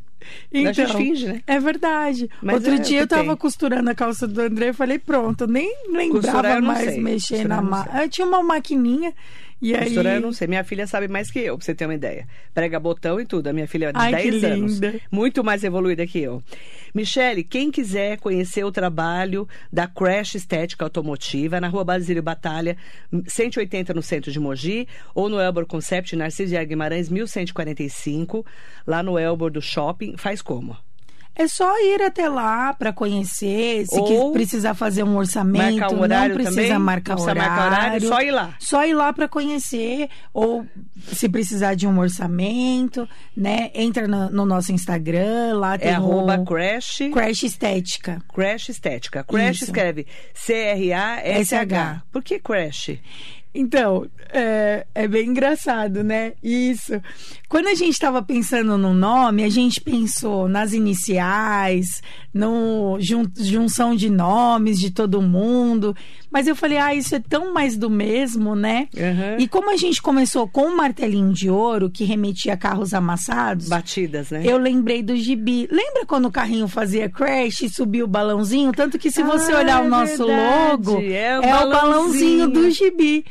[0.53, 1.41] Então, finge, né?
[1.47, 2.29] É verdade.
[2.43, 3.37] Mas Outro é dia que eu tava tem.
[3.37, 7.01] costurando a calça do André e falei, pronto, nem lembrava mais sei.
[7.01, 8.03] mexer Costurar na máquina.
[8.03, 9.15] Eu tinha uma maquininha
[9.63, 9.85] e aí.
[9.85, 10.49] Costurar eu não sei.
[10.49, 12.27] Minha filha sabe mais que eu, pra você ter uma ideia.
[12.53, 13.47] Prega botão e tudo.
[13.47, 14.73] A minha filha é de Ai, 10 que anos.
[14.81, 14.95] linda.
[15.13, 16.43] Muito mais evoluída que eu.
[16.97, 22.75] Michele, quem quiser conhecer o trabalho da Crash Estética Automotiva, na rua Basílio Batalha,
[23.27, 28.47] 180 no centro de Mogi, ou no Elbor Concept, Narciso de Guimarães, 1145,
[28.87, 30.75] lá no Elbor do Shopping, faz como?
[31.39, 33.87] É só ir até lá para conhecer.
[33.87, 36.79] Se Ou precisar fazer um orçamento, Marcar um horário não precisa também?
[36.79, 37.53] marcar precisa horário.
[37.53, 38.55] marcar horário, só ir lá.
[38.59, 40.09] Só ir lá para conhecer.
[40.33, 40.67] Ou
[41.13, 43.07] se precisar de um orçamento,
[43.37, 43.71] né?
[43.75, 48.23] Entra no, no nosso Instagram, lá tem É arroba Crash, Crash Estética.
[48.35, 49.23] Crash Estética.
[49.23, 49.65] Crash Isso.
[49.67, 51.41] escreve C-R-A-S-H.
[51.41, 52.03] S-H.
[52.11, 52.99] Por que Crash?
[53.59, 56.33] Então, é, é bem engraçado, né?
[56.43, 57.01] Isso.
[57.49, 62.03] Quando a gente estava pensando no nome, a gente pensou nas iniciais,
[62.35, 65.97] no jun- junção de nomes de todo mundo.
[66.31, 68.89] Mas eu falei, ah, isso é tão mais do mesmo, né?
[68.95, 69.39] Uhum.
[69.39, 73.69] E como a gente começou com o martelinho de ouro, que remetia a carros amassados,
[73.69, 74.43] Batidas, né?
[74.45, 75.69] eu lembrei do gibi.
[75.71, 78.73] Lembra quando o carrinho fazia crash e subia o balãozinho?
[78.73, 80.89] Tanto que se você Ah, olhar o é nosso verdade.
[80.91, 82.49] logo, É o o balãozinho balãozinho.
[82.51, 83.25] do gibi.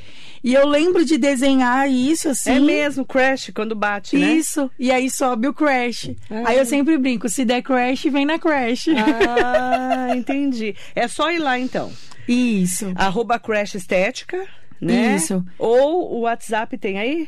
[0.45, 2.51] E eu lembro de desenhar isso assim.
[2.51, 4.33] É mesmo, Crash, quando bate, né?
[4.33, 4.69] Isso.
[4.77, 6.11] E aí sobe o crash.
[6.29, 6.49] Ah.
[6.49, 8.89] Aí eu sempre brinco, se der crash, vem na crash.
[8.89, 10.75] Ah, entendi.
[10.93, 11.91] É só ir lá, então.
[12.27, 12.93] Isso.
[12.93, 14.47] Arroba Crash Estética,
[14.79, 15.15] né?
[15.15, 15.43] Isso.
[15.57, 17.27] Ou o WhatsApp tem aí?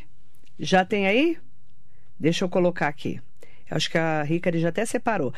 [0.59, 1.39] Já tem aí?
[2.20, 3.20] Deixa eu colocar aqui.
[3.68, 5.34] Acho que a Ricari já até separou.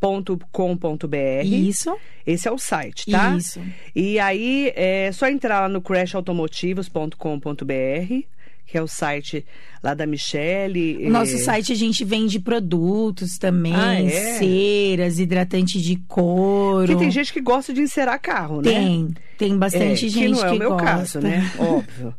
[0.00, 1.94] crashautomotivos.com.br Isso.
[2.26, 3.36] Esse é o site, tá?
[3.36, 3.60] Isso.
[3.94, 8.24] E aí é só entrar lá no crashautomotivos.com.br,
[8.66, 9.44] que é o site
[9.82, 11.06] lá da Michelle.
[11.06, 14.38] O nosso site a gente vende produtos também, ah, é?
[14.38, 16.86] ceras, hidratante de couro.
[16.86, 18.70] Porque tem gente que gosta de encerar carro, né?
[18.70, 20.84] Tem, tem bastante é, gente que não é o meu gosta.
[20.84, 21.50] caso, né?
[21.58, 22.14] Óbvio.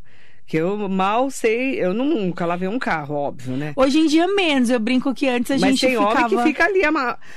[0.46, 3.72] Que eu mal sei, eu nunca lavei um carro, óbvio, né?
[3.74, 6.10] Hoje em dia menos, eu brinco que antes a Mas gente tem ficava...
[6.10, 6.82] homem que fica ali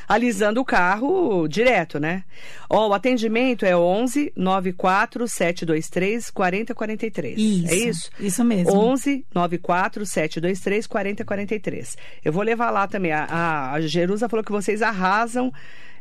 [0.08, 2.24] alisando o carro direto, né?
[2.70, 7.38] Ó, o atendimento é 11 94 723 4043.
[7.38, 8.10] Isso, é isso?
[8.20, 8.74] Isso mesmo.
[8.74, 11.98] 11 94 723 4043.
[12.24, 13.12] Eu vou levar lá também.
[13.12, 15.54] A, a, Jerusa falou que vocês arrasam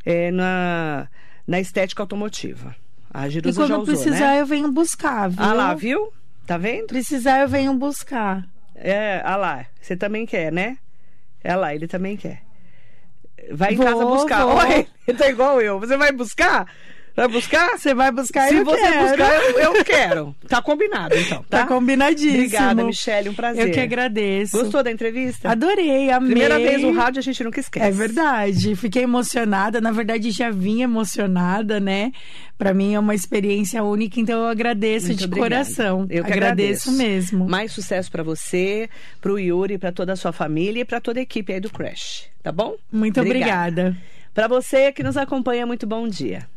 [0.05, 1.07] é, na,
[1.47, 2.75] na estética automotiva.
[3.13, 4.41] A Jerusa e já usou, precisar né?
[4.41, 5.43] eu venho buscar, viu?
[5.43, 6.11] Ah lá, viu?
[6.45, 6.87] Tá vendo?
[6.87, 8.43] Precisar, eu venho buscar.
[8.75, 10.77] É, ah lá, você também quer, né?
[11.43, 12.41] É lá, ele também quer.
[13.51, 14.45] Vai em vou, casa buscar.
[14.45, 14.57] Vou.
[14.57, 15.79] Oi, ele tá igual eu.
[15.79, 16.67] Você vai buscar?
[17.15, 17.77] Vai buscar?
[17.77, 19.07] Você vai buscar Se eu você quero.
[19.07, 20.35] buscar, eu, eu, quero.
[20.49, 21.45] Tá combinado, então.
[21.49, 22.33] Tá, tá combinadíssimo.
[22.33, 23.29] Obrigada, Michelle.
[23.29, 23.67] Um prazer.
[23.67, 24.57] Eu que agradeço.
[24.57, 25.49] Gostou da entrevista?
[25.49, 26.31] Adorei, amei.
[26.31, 27.85] Primeira vez no rádio a gente nunca esquece.
[27.85, 28.75] É verdade.
[28.75, 29.79] Fiquei emocionada.
[29.79, 32.11] Na verdade, já vinha emocionada, né?
[32.57, 35.55] Para mim é uma experiência única, então eu agradeço Muito de obrigada.
[35.55, 36.07] coração.
[36.09, 37.45] Eu que agradeço, agradeço mesmo.
[37.49, 38.89] Mais sucesso para você,
[39.19, 42.29] pro Yuri, para toda a sua família e para toda a equipe aí do Crash,
[42.41, 42.75] tá bom?
[42.91, 43.95] Muito obrigada.
[44.33, 46.47] Para você que nos acompanha, muito bom dia.